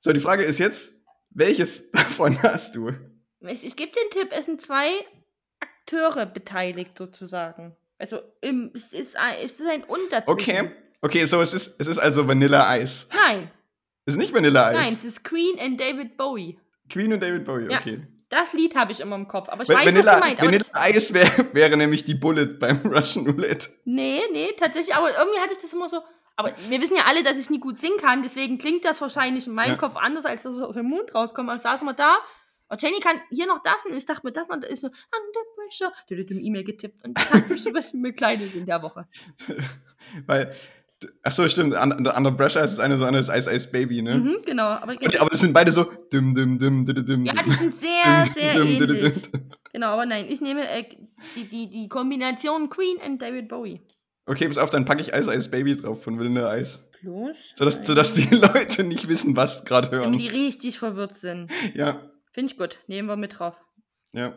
[0.00, 2.92] So, die Frage ist jetzt, welches davon hast du?
[3.40, 4.88] ich, ich gebe den Tipp, es sind zwei
[5.60, 7.76] Akteure beteiligt sozusagen.
[7.98, 10.30] Also im, es, ist ein, es ist ein Untertitel.
[10.30, 13.06] Okay, okay, so es ist, es ist also Vanilla Ice.
[13.14, 13.50] Nein,
[14.04, 14.80] Es ist nicht Vanilla Ice.
[14.80, 16.58] nein, es ist Queen and David Bowie.
[16.88, 17.78] Queen und David Bowie, Ja.
[18.34, 20.42] Das Lied habe ich immer im Kopf, aber ich weiß, Vanilla, was du meinst.
[20.42, 23.68] Vanilla das, Ice wär, wäre nämlich die Bullet beim Russian Roulette.
[23.84, 26.00] nee, nee, tatsächlich, aber irgendwie hatte ich das immer so.
[26.34, 29.46] Aber wir wissen ja alle, dass ich nie gut singen kann, deswegen klingt das wahrscheinlich
[29.46, 29.76] in meinem Ja.
[29.76, 31.48] Kopf anders, als das was aus dem Mund rauskommt.
[31.48, 32.16] Aber ich saß immer da
[32.68, 34.88] und Jenny kann hier noch das und ich dachte mir das und da ist so
[34.88, 35.92] Under Pressure.
[36.08, 38.82] Du hast im E-Mail getippt und ich habe mich so ein bisschen bekleidet in der
[38.82, 39.06] Woche.
[40.26, 40.52] Weil,
[41.22, 44.16] ach so, stimmt, Under, Pressure ist das eine so eine Ice Ice Baby, ne?
[44.16, 47.24] Mhm, genau, aber, Und, aber es sind beide so dim dim dim dim dim.
[47.24, 49.14] ja, die sind sehr, sehr ähnlich.
[49.72, 50.84] Genau, aber nein, ich nehme äh,
[51.36, 53.80] die, die, die Kombination Queen und David Bowie.
[54.26, 56.78] Okay, pass auf, dann packe ich Ice Ice Baby drauf von Vanilla Ice.
[57.00, 57.36] Plus.
[57.56, 60.36] Sodass, sodass die Leute nicht wissen, was gerade Damit die hören.
[60.36, 61.50] richtig verwirrt sind.
[61.74, 62.00] Ja,
[62.32, 63.54] Finde ich gut, nehmen wir mit drauf.
[64.12, 64.34] ja.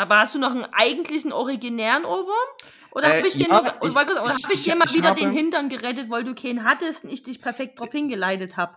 [0.00, 2.48] Aber hast du noch einen eigentlichen originären Ohrwurm?
[2.92, 5.10] Oder Äh, habe ich dir, ja, ich- hab ich- ich ich- dir mal ich wieder
[5.10, 8.76] habe- den Hintern gerettet, weil du keinen hattest und ich dich perfekt darauf hingeleitet habe?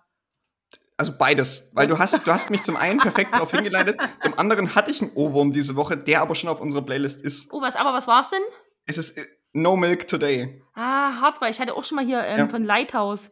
[0.97, 1.71] Also beides.
[1.74, 5.01] Weil du hast, du hast mich zum einen perfekt darauf hingeleitet, zum anderen hatte ich
[5.01, 7.51] einen Ohrwurm diese Woche, der aber schon auf unserer Playlist ist.
[7.51, 8.43] Oh, was, aber was war's denn?
[8.86, 10.61] Es ist äh, No Milk Today.
[10.76, 12.47] Ah, hart, weil ich hatte auch schon mal hier ähm, Ja.
[12.47, 13.32] von Lighthouse.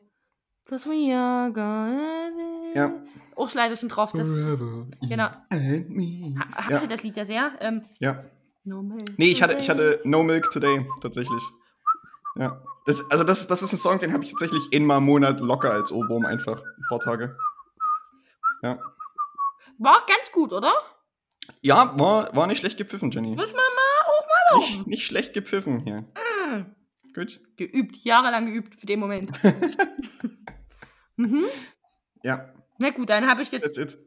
[0.68, 2.94] Cause we are gonna Ja.
[3.42, 4.12] Auch Schleiderchen drauf.
[4.12, 5.30] Das, Forever genau.
[5.50, 6.36] and me.
[6.40, 6.80] ha, hast Ja.
[6.80, 7.52] du das Lied ja sehr?
[7.60, 8.24] Ähm, Ja.
[8.64, 9.94] no milk Nee, ich hatte, ich today.
[9.96, 11.42] hatte No Milk Today, tatsächlich.
[12.36, 12.62] Ja.
[12.86, 15.72] Das, also das, das ist ein Song, den habe ich tatsächlich einmal im Monat locker
[15.72, 16.62] als Ohrwurm einfach.
[16.62, 17.36] Ein paar Tage.
[18.62, 18.78] Ja.
[19.80, 20.74] War ganz gut, oder?
[21.62, 23.30] Ja, war, war nicht schlecht gepfiffen, Jenny.
[23.36, 26.02] Muss man mal auch mal Nicht, nicht schlecht gepfiffen hier.
[26.02, 26.76] Mm.
[27.16, 27.42] Gut.
[27.58, 29.32] Geübt, jahrelang geübt für den Moment.
[31.18, 31.46] mhm.
[32.24, 33.64] Ja, Na gut, dann habe ich jetzt.
[33.64, 33.98] that's it.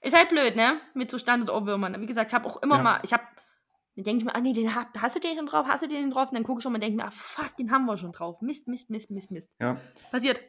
[0.00, 0.80] Ist halt blöd, ne?
[0.94, 2.00] Mit so Standard-Ohrwürmern.
[2.00, 2.82] Wie gesagt, ich habe auch immer Ja.
[2.82, 3.00] mal.
[3.02, 3.24] Ich habe.
[3.96, 5.88] Dann denke ich mir, ah nee, den hab, hast du den schon drauf, hast du
[5.88, 6.28] den drauf?
[6.28, 8.12] Und dann gucke ich schon mal und denke mir, ah fuck, den haben wir schon
[8.12, 8.40] drauf.
[8.40, 9.50] Mist, Mist, Mist, Mist, Mist.
[9.60, 9.80] Ja.
[10.12, 10.40] Passiert.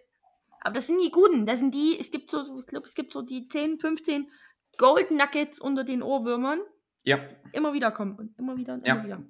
[0.61, 1.47] Aber das sind die guten.
[1.47, 4.29] Das sind die, es gibt so, ich glaube, es gibt so die 10, 15
[4.77, 6.59] Gold Nuggets unter den Ohrwürmern.
[7.05, 7.17] Ja.
[7.53, 8.93] Immer wieder kommen und immer wieder und Ja.
[8.95, 9.23] immer wieder.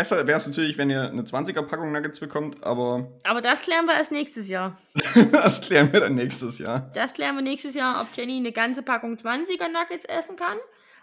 [0.00, 3.92] Besser wäre es natürlich, wenn ihr eine 20er-Packung Nuggets bekommt, aber Aber das klären wir
[3.92, 4.78] erst nächstes Jahr.
[5.32, 6.90] das klären wir dann nächstes Jahr.
[6.94, 10.56] Das klären wir nächstes Jahr, ob Jenny eine ganze Packung 20er Nuggets essen kann.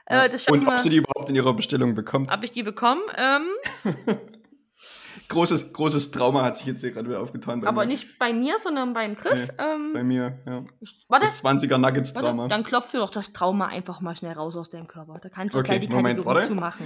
[0.08, 2.32] Äh, das schauen Und ob sie wir, die überhaupt in ihrer Bestellung bekommt.
[2.32, 3.02] ob ich die bekomme.
[3.16, 3.46] Ähm,
[5.30, 7.64] Großes, großes Trauma hat sich jetzt hier gerade wieder aufgetan.
[7.68, 7.88] Aber mir.
[7.88, 9.48] nicht bei mir, sondern beim Chris.
[9.48, 10.64] Nee, ähm, Bei mir, ja.
[11.10, 12.48] warte, Das 20er Nuggets-Trauma.
[12.48, 15.20] dann klopf dir doch das Trauma einfach mal schnell raus aus deinem Körper.
[15.22, 16.48] Da kannst du Okay, gleich die Moment, Kategorie warte.
[16.48, 16.86] zumachen.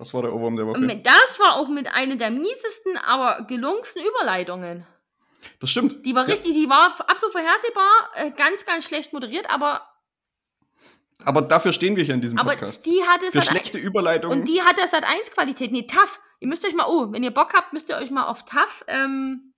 [0.00, 0.80] Das war der Ohrwurm der Woche.
[1.04, 4.86] Das war auch mit einer der miesesten, aber gelungensten Überleitungen.
[5.60, 6.06] Das stimmt.
[6.06, 6.30] Die war Ja.
[6.30, 9.86] richtig, die war absolut vorhersehbar, äh, ganz, ganz schlecht moderiert, aber,
[11.26, 12.86] Aber dafür stehen wir hier in diesem aber Podcast.
[12.86, 14.40] die hatte Für schlechte Überleitungen.
[14.40, 15.70] Und die hat das Sat 1 Qualität.
[15.70, 16.18] Nee, TAF.
[16.40, 18.84] Ihr müsst euch mal, oh, wenn ihr Bock habt, müsst ihr euch mal auf TAF
[18.88, 19.49] ähm,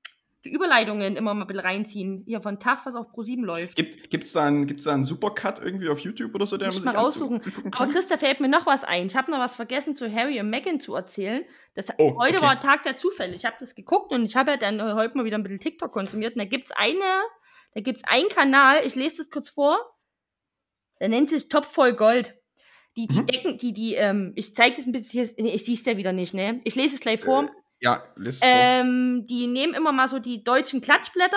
[0.44, 2.22] die Überleitungen immer mal ein bisschen reinziehen.
[2.26, 3.76] Hier von TAF, was auf Pro7 läuft.
[3.76, 6.82] Gibt gibt's da einen, gibt's da einen Supercut irgendwie auf YouTube oder so, der Muss
[6.82, 7.40] mal raussuchen.
[7.72, 7.92] Aber?
[7.92, 9.06] Chris, da fällt mir noch was ein.
[9.06, 11.44] Ich habe noch was vergessen zu Harry und Meghan zu erzählen.
[11.74, 12.46] Das, Oh, heute okay.
[12.46, 13.34] war Tag der Zufälle.
[13.34, 15.60] Ich habe das geguckt und ich habe ja dann äh, heute mal wieder ein bisschen
[15.60, 16.34] TikTok konsumiert.
[16.34, 17.22] Und da gibt es eine,
[17.74, 19.78] da gibt's einen Kanal, ich lese das kurz vor.
[21.00, 22.36] Der nennt sich Top voll Gold.
[22.96, 23.26] Die, die Mhm.
[23.26, 26.12] decken, die, die, ähm, ich zeige das ein bisschen, hier, ich sehe es ja wieder
[26.12, 26.60] nicht, ne?
[26.64, 27.50] Ich lese es gleich vor.
[27.82, 28.50] Ja, liest vor.
[28.52, 31.36] Ähm, die nehmen immer mal so die deutschen Klatschblätter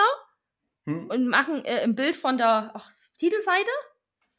[0.86, 1.08] Hm?
[1.10, 3.68] und machen äh, ein Bild von der ach, Titelseite,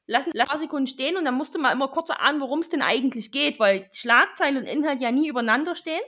[0.06, 2.82] lassen ein paar Sekunden stehen und dann musste man immer kurz ahnen, worum es denn
[2.82, 6.02] eigentlich geht, weil Schlagzeile und Inhalt ja nie übereinander stehen.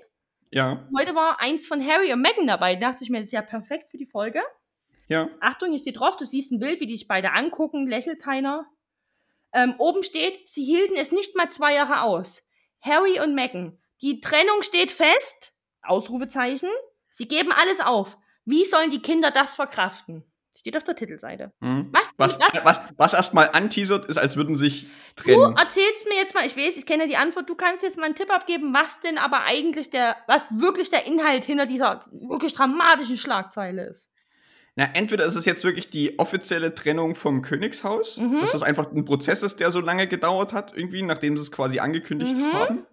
[0.52, 2.76] Ja, Heute war eins von Harry und Meghan dabei.
[2.76, 4.42] Da dachte ich mir, das ist ja perfekt für die Folge.
[5.10, 5.28] ja.
[5.42, 8.66] Achtung, hier steht drauf, du siehst ein Bild, wie die sich beide angucken, lächelt keiner.
[9.52, 12.42] Ähm, oben steht, sie hielten es nicht mal zwei Jahre aus.
[12.82, 13.78] Harry und Meghan.
[14.02, 15.54] Die Trennung steht fest.
[15.90, 16.70] Ausrufezeichen.
[17.10, 18.18] Sie geben alles auf.
[18.46, 20.24] Wie sollen die Kinder das verkraften?
[20.56, 21.54] Steht auf der Titelseite.
[21.62, 21.88] Hm.
[21.94, 22.10] Was?
[22.18, 25.56] Was, das, was, was erstmal anteasert, ist, als würden sich du trennen.
[25.58, 28.16] erzählst mir jetzt mal, ich weiß, ich kenne die Antwort, du kannst jetzt mal einen
[28.16, 33.18] Tipp abgeben, was denn aber eigentlich der, was wirklich der Inhalt hinter dieser wirklich dramatischen
[33.18, 34.12] Schlagzeile ist.
[34.76, 38.42] Na, entweder ist es jetzt wirklich die offizielle Trennung vom Königshaus, Mhm.
[38.42, 41.52] dass das einfach ein Prozess ist, der so lange gedauert hat, irgendwie, nachdem sie es
[41.54, 42.54] quasi angekündigt Mhm.
[42.54, 42.88] haben.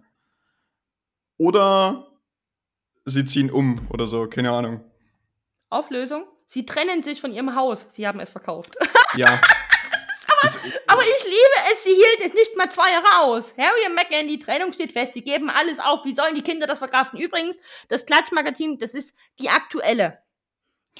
[1.37, 2.07] Oder
[3.07, 4.83] sie ziehen um oder so, keine Ahnung.
[5.69, 6.25] Auflösung.
[6.45, 7.87] Sie trennen sich von ihrem Haus.
[7.91, 8.75] Sie haben es verkauft.
[9.17, 9.39] Ja.
[10.43, 13.55] Das- Aber ich liebe es, sie hielten es nicht mal zwei Jahre aus.
[13.57, 16.05] Harry und Meghan, die Trennung steht fest, sie geben alles auf.
[16.05, 17.19] Wie sollen die Kinder das verkraften?
[17.19, 17.57] Übrigens,
[17.89, 20.19] das Klatschmagazin, das ist die aktuelle.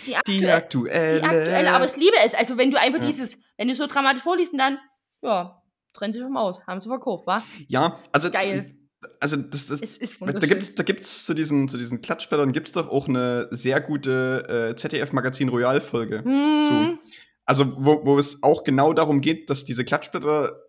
[0.06, 0.40] Die aktuelle.
[0.42, 1.20] die aktuelle.
[1.20, 2.34] die aktuelle, aber ich liebe es.
[2.34, 3.06] Also, wenn du einfach Ja.
[3.06, 4.80] dieses, wenn du so dramatisch vorliest und dann,
[5.22, 5.62] ja,
[5.94, 7.38] trennen sich vom Haus, haben sie verkauft, wa?
[7.68, 8.32] Ja, also.
[8.32, 8.76] Geil.
[9.20, 12.72] Also, das, das, Es ist da gibt's, da gibt's zu diesen, zu diesen Klatschblättern gibt's
[12.72, 16.24] doch auch eine sehr gute äh, ZDF-Magazin Royal-Folge.
[16.24, 17.00] Hm,
[17.46, 20.64] Also, wo, wo es auch genau darum geht, dass diese Klatschblätter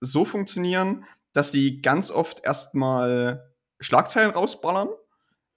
[0.00, 4.88] so funktionieren, dass sie ganz oft erstmal Schlagzeilen rausballern,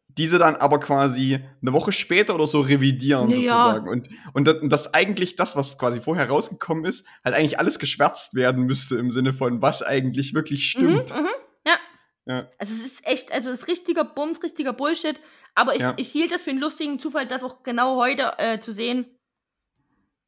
[0.09, 3.36] diese dann aber quasi eine Woche später oder so revidieren, Ja.
[3.36, 3.88] sozusagen.
[3.88, 8.34] Und, und das, das eigentlich das, was quasi vorher rausgekommen ist, halt eigentlich alles geschwärzt
[8.34, 11.13] werden müsste im Sinne von, was eigentlich wirklich stimmt.
[11.15, 11.28] Mhm, mhm,
[12.28, 12.47] ja.
[12.57, 15.19] Also es ist echt, also es ist richtiger Bums, richtiger Bullshit.
[15.55, 15.93] Aber ich, Ja.
[15.97, 19.05] ich hielt das für einen lustigen Zufall, das auch genau heute äh, zu sehen.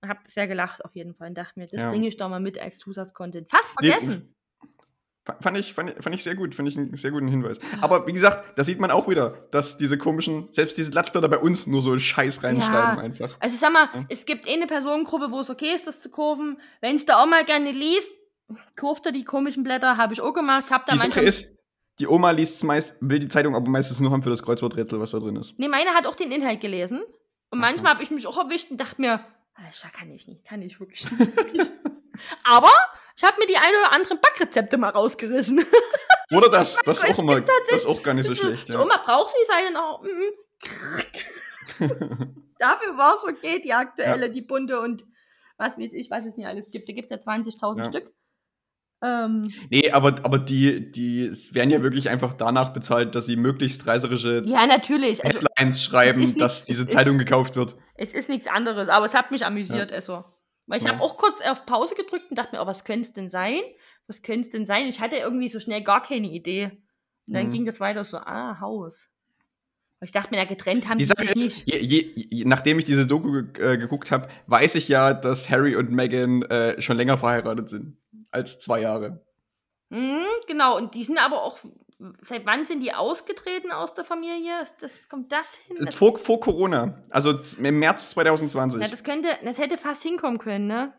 [0.05, 1.89] Hab sehr gelacht auf jeden Fall und dachte mir, das Ja.
[1.89, 3.51] bringe ich doch mal mit als Zusatzcontent.
[3.51, 4.33] Fast Nee, vergessen.
[4.33, 7.59] F- Fand ich, fand, fand ich sehr gut, fand ich einen sehr guten Hinweis.
[7.81, 11.37] Aber wie gesagt, da sieht man auch wieder, dass diese komischen, selbst diese Klatschblätter bei
[11.37, 13.37] uns nur so Scheiß reinschreiben einfach.
[13.39, 16.09] Also ich sag mal, es gibt eh eine Personengruppe, wo es okay ist, das zu
[16.09, 16.59] kaufen.
[16.81, 18.11] Wenn es da auch mal gerne liest,
[18.75, 20.71] kauft er die komischen Blätter, habe ich auch gemacht.
[20.71, 21.25] Hab da Die Sache manchmal.
[21.25, 21.58] ist,
[21.99, 25.11] die Oma liest meist, will die Zeitung aber meistens nur haben für das Kreuzworträtsel, was
[25.11, 25.53] da drin ist.
[25.57, 27.01] Nee, meine hat auch den Inhalt gelesen.
[27.01, 27.07] Und
[27.51, 27.59] Ach so.
[27.59, 29.25] manchmal habe ich mich auch erwischt und dachte mir,
[29.55, 31.71] Alter, kann ich nicht, kann ich wirklich nicht.
[32.43, 32.71] Aber
[33.15, 35.63] ich habe mir die ein oder anderen Backrezepte mal rausgerissen.
[36.31, 38.69] Oder das, das ist auch immer, das ist auch gar nicht so schlecht.
[38.69, 38.79] Ja.
[38.81, 40.03] Oma, brauchst du die Seite noch?
[42.59, 45.05] Dafür war es okay, die aktuelle, die bunte und
[45.57, 46.87] was weiß ich, was es nicht alles gibt.
[46.87, 47.85] Da gibt es ja 20.000 Ja.
[47.85, 48.13] Stück.
[49.01, 53.87] Ähm, Nee, aber, aber die, die werden ja wirklich einfach danach bezahlt, dass sie möglichst
[53.87, 55.23] reißerische ja, natürlich.
[55.23, 57.77] Also, Headlines schreiben, ist dass diese es ist- Zeitung gekauft wird.
[57.95, 60.25] es ist nichts anderes, aber es hat mich amüsiert, also.
[60.67, 60.91] Weil ich Ja.
[60.91, 63.57] habe auch kurz auf Pause gedrückt und dachte mir, oh, was könnte es denn sein?
[64.07, 64.85] Was könnte es denn sein?
[64.87, 66.65] Ich hatte irgendwie so schnell gar keine Idee.
[67.25, 67.51] Und dann Mhm.
[67.53, 69.09] ging das weiter so, ah, Haus.
[70.01, 71.67] Ich dachte mir, ja, getrennt haben Die Sache sich ist, nicht.
[71.67, 75.75] je, je, je, nachdem ich diese Doku äh, geguckt habe, weiß ich ja, dass Harry
[75.75, 77.97] und Meghan äh, schon länger verheiratet sind
[78.31, 79.23] als zwei Jahre.
[79.89, 81.57] Mhm, genau, und die sind aber auch,
[82.25, 84.51] seit wann sind die ausgetreten aus der Familie?
[84.79, 85.77] Das, kommt das hin?
[85.79, 88.81] Das, Vor, vor Corona, also im März 2020.
[88.81, 90.93] ja, das könnte, das hätte fast hinkommen können, ne?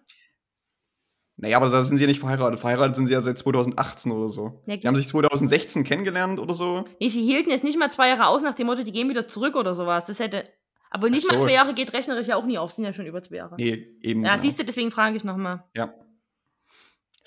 [1.43, 2.59] naja, aber da sind sie ja nicht verheiratet.
[2.61, 4.63] Verheiratet sind sie ja seit 2018 oder so.
[4.67, 6.85] Ja, Die haben sich 2016 kennengelernt oder so.
[7.01, 9.27] Nee, sie hielten jetzt nicht mal zwei Jahre aus nach dem Motto, die gehen wieder
[9.27, 10.05] zurück oder sowas.
[10.05, 10.45] Das hätte,
[10.91, 11.47] aber nicht Ach mal so.
[11.47, 13.55] zwei Jahre geht rechnerisch ja auch nie auf, sind ja schon über zwei Jahre.
[13.57, 14.23] Nee, eben.
[14.23, 14.43] ja, genau.
[14.43, 15.65] siehst du, deswegen frage ich nochmal.
[15.75, 15.95] Ja.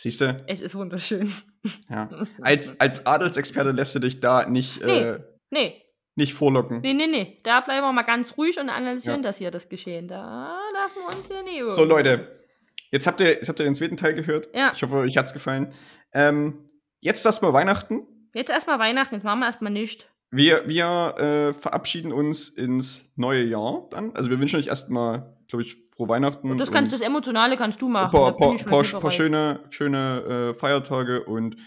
[0.04, 0.36] Siehst du?
[0.48, 1.32] Es ist wunderschön.
[1.90, 2.10] Ja.
[2.42, 5.82] Als, als Adelsexperte lässt du dich da nicht, äh, Nee,
[6.16, 6.82] nicht vorlocken.
[6.82, 7.40] nee, nee, nee.
[7.44, 9.30] Da bleiben wir mal ganz ruhig und analysieren Ja.
[9.30, 10.10] das hier, das Geschehen.
[10.10, 12.28] Da lassen wir uns hier nie So, Leute,
[12.92, 14.50] jetzt habt ihr, jetzt habt ihr den zweiten Teil gehört.
[14.54, 14.74] Ja.
[14.76, 15.72] Ich hoffe, euch hat's gefallen.
[16.12, 18.06] Ähm, jetzt erstmal Weihnachten.
[18.34, 20.06] Jetzt erstmal Weihnachten, jetzt machen wir erstmal nichts.
[20.32, 24.14] Wir, wir äh, verabschieden uns ins neue Jahr dann.
[24.18, 26.50] Also wir wünschen euch erstmal, glaube ich, frohe Weihnachten.
[26.50, 28.12] Und das, kannst, das Emotionale kannst du ein machen.
[28.12, 29.00] paar, bin paar, paar, hilfreich.
[29.00, 31.58] paar schöne, schöne äh, Feiertage und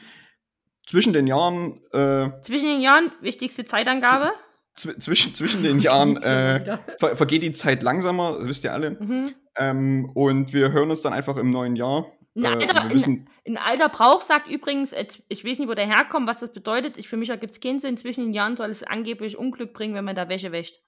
[0.88, 4.32] zwischen den Jahren, äh, Zwischen den Jahren, wichtigste Zeitangabe.
[4.74, 8.90] zw zwischen, zwischen den Jahren äh, ver vergeht die Zeit langsamer, das wisst ihr alle.
[8.90, 9.34] Mhm.
[9.56, 12.06] Ähm, und wir hören uns dann einfach im neuen Jahr.
[12.36, 15.74] Ein Äh, alter, wir wissen, ein alter Brauch sagt übrigens, äh, ich weiß nicht, wo
[15.74, 16.98] der herkommt, was das bedeutet.
[16.98, 17.96] Ich, für mich gibt es keinen Sinn.
[17.96, 20.80] Zwischen den Jahren soll es angeblich Unglück bringen, wenn man da Wäsche wäscht.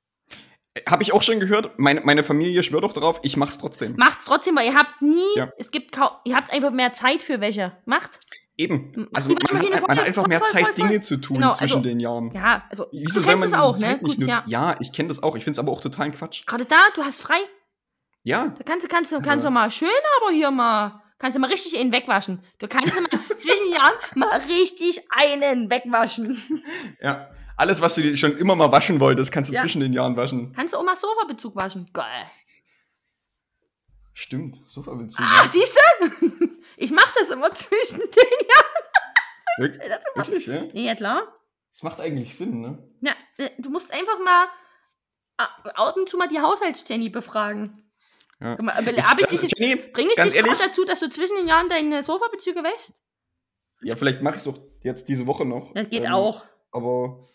[0.89, 1.79] Habe ich auch schon gehört.
[1.79, 3.95] Meine, meine Familie schwört doch darauf, ich mach's trotzdem.
[3.97, 5.51] Macht's trotzdem, weil ihr habt nie, Ja.
[5.59, 7.76] es gibt kaum, ihr habt einfach mehr Zeit für Wäsche.
[7.87, 8.20] Macht.
[8.57, 9.09] Eben.
[9.12, 10.89] Also man hat, Waschmaschine man hat einfach voll, mehr Zeit, voll, voll.
[10.89, 12.33] Dinge zu tun Genau, zwischen also- den Jahren.
[12.35, 13.99] Ja, also Wieso du soll kennst man es auch, ne?
[13.99, 14.43] Gut, ja.
[14.47, 14.76] ja.
[14.81, 15.37] ich kenne das auch.
[15.37, 16.45] Ich finde es aber auch total Quatsch.
[16.47, 17.39] Gerade da, du hast frei.
[18.24, 19.89] Ja, Da kannst du, kannst du, Also- kannst du mal schön,
[20.20, 22.43] aber hier mal, kannst du mal richtig einen wegwaschen.
[22.59, 23.09] Du kannst mal
[23.39, 26.43] zwischen den Jahren mal richtig einen wegwaschen.
[27.01, 27.31] ja.
[27.59, 29.61] Alles, was du dir schon immer mal waschen wolltest, kannst du Ja.
[29.61, 30.53] zwischen den Jahren waschen.
[30.55, 31.91] Kannst du Omas Sofabezug waschen?
[31.93, 32.27] Geil.
[34.15, 34.59] Stimmt.
[34.69, 35.21] Sofabezug.
[35.21, 36.49] Ah, siehst du?
[36.81, 38.85] Ich mach das immer zwischen den Jahren.
[39.59, 39.81] Wirk
[40.15, 40.63] wirklich, ja?
[40.73, 41.23] Ja, klar.
[41.73, 42.79] Das macht eigentlich Sinn, ne?
[43.01, 44.47] Ja, äh, du musst einfach mal
[45.39, 47.73] ah, ab und zu mal die Haushaltsjenny befragen.
[48.41, 48.57] Ja.
[48.63, 50.59] Mal, Ist- ich dich jetzt, Jenny, bring ich dich gerade ehrlich?
[50.59, 52.93] dazu, dass du zwischen den Jahren deine Sofabezüge wäschst?
[53.83, 55.73] Ja, vielleicht mache ich es doch jetzt diese Woche noch.
[55.75, 56.45] Das geht Ähm, auch.
[56.71, 57.27] Aber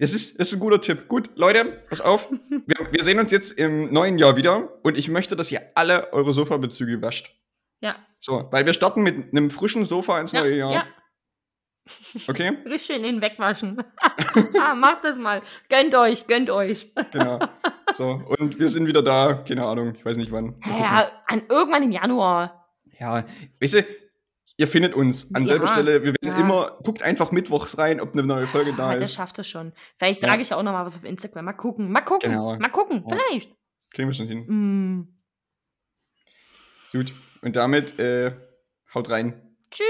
[0.00, 1.08] es ist, es ist ein guter Tipp.
[1.08, 2.28] Gut, Leute, pass auf.
[2.30, 6.12] Wir, wir sehen uns jetzt im neuen Jahr wieder und ich möchte, dass ihr alle
[6.12, 7.34] eure Sofabezüge wascht.
[7.80, 7.96] Ja.
[8.20, 10.72] So, weil wir starten mit einem frischen Sofa ins Ja, neue Jahr.
[10.72, 10.86] ja,
[12.26, 12.50] Okay?
[12.64, 13.82] richtig schön den wegwaschen.
[14.60, 15.42] ah, macht das mal.
[15.68, 16.92] Gönnt euch, gönnt euch.
[17.12, 17.38] Genau.
[17.94, 19.42] So, und wir sind wieder da.
[19.46, 20.60] Keine Ahnung, ich weiß nicht wann.
[20.66, 22.68] Ja, an, irgendwann im Januar.
[22.98, 23.24] Ja,
[23.60, 23.86] weißt du,
[24.58, 26.02] ihr findet uns an Ja, selber Stelle.
[26.04, 26.40] Wir werden ja.
[26.40, 29.14] immer, guckt einfach mittwochs rein, ob eine neue Folge da Ah, das ist.
[29.16, 29.72] schafft das schon.
[29.96, 31.46] Vielleicht sage ich ja auch noch mal was auf Instagram.
[31.46, 32.58] Mal gucken, mal gucken, Genau.
[32.58, 33.04] mal gucken.
[33.08, 33.54] Vielleicht.
[33.92, 34.44] Kriegen wir schon hin.
[34.46, 35.18] Mm.
[36.92, 37.14] Gut.
[37.40, 38.32] Und damit, äh,
[38.94, 39.56] haut rein.
[39.70, 39.86] Tschüss.